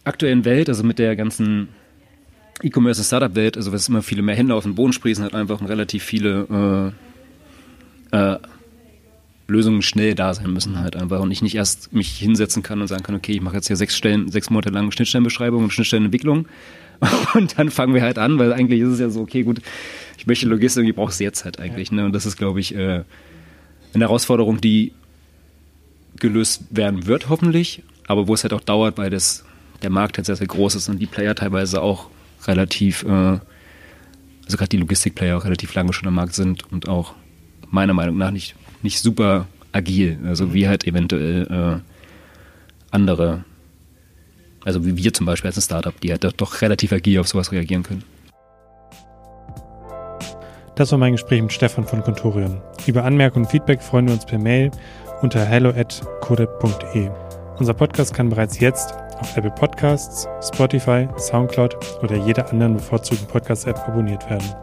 aktuellen 0.05 0.45
Welt, 0.45 0.69
also 0.69 0.83
mit 0.83 0.99
der 0.99 1.17
ganzen 1.17 1.69
E-Commerce- 2.63 3.01
und 3.01 3.05
Startup-Welt, 3.05 3.57
also 3.57 3.73
was 3.73 3.89
immer 3.89 4.03
viele 4.03 4.23
mehr 4.23 4.35
Hände 4.35 4.55
auf 4.55 4.65
den 4.65 4.75
Boden 4.75 4.93
sprießen, 4.93 5.25
hat 5.25 5.35
einfach 5.35 5.61
relativ 5.67 6.03
viele 6.03 6.95
äh, 8.13 8.17
äh, 8.17 8.39
Lösungen 9.47 9.81
schnell 9.81 10.15
da 10.15 10.35
sein 10.35 10.53
müssen 10.53 10.79
halt 10.79 10.97
einfach. 10.97 11.21
Und 11.21 11.31
ich 11.31 11.41
nicht 11.41 11.55
erst 11.55 11.93
mich 11.93 12.11
hinsetzen 12.19 12.63
kann 12.63 12.81
und 12.81 12.89
sagen 12.89 13.03
kann, 13.03 13.15
okay, 13.15 13.33
ich 13.33 13.41
mache 13.41 13.57
jetzt 13.57 13.69
hier 13.69 13.77
sechs 13.77 13.97
Stellen, 13.97 14.31
sechs 14.31 14.51
Monate 14.51 14.71
lang 14.71 14.91
Schnittstellenbeschreibung 14.91 15.65
und 15.65 15.73
Schnittstellenentwicklung 15.73 16.47
und 17.35 17.59
dann 17.59 17.71
fangen 17.71 17.95
wir 17.95 18.03
halt 18.03 18.19
an, 18.19 18.39
weil 18.39 18.53
eigentlich 18.53 18.81
ist 18.81 18.89
es 18.89 19.01
ja 19.01 19.11
so, 19.11 19.21
okay, 19.21 19.43
gut, 19.43 19.61
ich 20.17 20.27
möchte 20.27 20.47
Logistik, 20.47 20.87
ich 20.87 20.95
brauche 20.95 21.11
es 21.11 21.19
jetzt 21.19 21.45
halt 21.45 21.61
eigentlich, 21.61 21.93
ne? 21.93 22.05
Und 22.05 22.13
das 22.13 22.27
ist, 22.27 22.37
glaube 22.37 22.61
ich, 22.61 22.75
äh, 22.75 23.05
eine 23.95 24.05
Herausforderung, 24.05 24.61
die 24.61 24.93
gelöst 26.19 26.65
werden 26.71 27.07
wird, 27.07 27.29
hoffentlich, 27.29 27.83
aber 28.07 28.27
wo 28.27 28.35
es 28.35 28.43
halt 28.43 28.53
auch 28.53 28.61
dauert, 28.61 28.99
weil 28.99 29.11
das 29.11 29.45
der 29.83 29.91
Markt 29.91 30.17
halt 30.17 30.27
sehr, 30.27 30.37
sehr 30.37 30.47
groß 30.47 30.75
ist 30.75 30.89
und 30.89 30.99
die 30.99 31.07
Player 31.07 31.35
teilweise 31.35 31.81
auch 31.83 32.09
relativ, 32.47 33.05
äh, 33.05 33.09
also 33.09 34.57
gerade 34.57 34.69
die 34.69 34.79
Logistikplayer 34.79 35.37
auch 35.37 35.45
relativ 35.45 35.75
lange 35.75 35.93
schon 35.93 36.09
am 36.09 36.15
Markt 36.15 36.35
sind 36.35 36.71
und 36.73 36.89
auch 36.89 37.15
meiner 37.71 37.95
Meinung 37.95 38.17
nach 38.17 38.31
nicht, 38.31 38.57
nicht 38.83 38.99
super 39.01 39.47
agil, 39.73 40.19
also 40.25 40.47
mhm. 40.47 40.55
wie 40.55 40.69
halt 40.69 40.87
eventuell 40.87 41.47
äh, 41.47 41.81
andere, 42.91 43.45
also 44.68 44.85
wie 44.85 44.96
wir 44.96 45.12
zum 45.14 45.26
Beispiel 45.26 45.48
als 45.48 45.57
ein 45.57 45.62
Startup, 45.62 45.98
die 46.00 46.11
halt 46.11 46.26
doch 46.37 46.61
relativ 46.61 46.92
agil 46.92 47.18
auf 47.18 47.26
sowas 47.26 47.50
reagieren 47.52 47.83
können. 47.83 48.04
Das 50.74 50.92
war 50.92 50.98
mein 50.98 51.12
Gespräch 51.12 51.42
mit 51.42 51.52
Stefan 51.52 51.85
von 51.85 52.02
Contorion. 52.02 52.61
Über 52.87 53.02
Anmerkungen 53.04 53.46
und 53.46 53.50
Feedback 53.50 53.83
freuen 53.83 54.07
wir 54.07 54.14
uns 54.14 54.26
per 54.26 54.38
Mail 54.38 54.70
unter 55.22 55.44
hello@codep.de. 55.44 57.11
Unser 57.59 57.74
Podcast 57.74 58.14
kann 58.14 58.28
bereits 58.28 58.61
jetzt 58.61 58.94
auf 59.18 59.37
Apple 59.37 59.50
Podcasts, 59.50 60.28
Spotify, 60.40 61.09
Soundcloud 61.16 61.76
oder 62.02 62.16
jeder 62.16 62.48
anderen 62.50 62.74
bevorzugten 62.74 63.26
Podcast-App 63.26 63.88
abonniert 63.88 64.28
werden. 64.31 64.54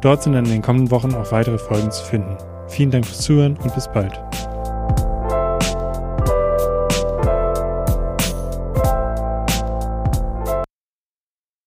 Dort 0.00 0.22
sind 0.22 0.32
dann 0.32 0.46
in 0.46 0.52
den 0.52 0.62
kommenden 0.62 0.90
Wochen 0.90 1.14
auch 1.14 1.30
weitere 1.30 1.58
Folgen 1.58 1.92
zu 1.92 2.02
finden. 2.04 2.36
Vielen 2.66 2.90
Dank 2.90 3.06
fürs 3.06 3.20
Zuhören 3.20 3.56
und 3.58 3.74
bis 3.74 3.86
bald. 3.92 4.18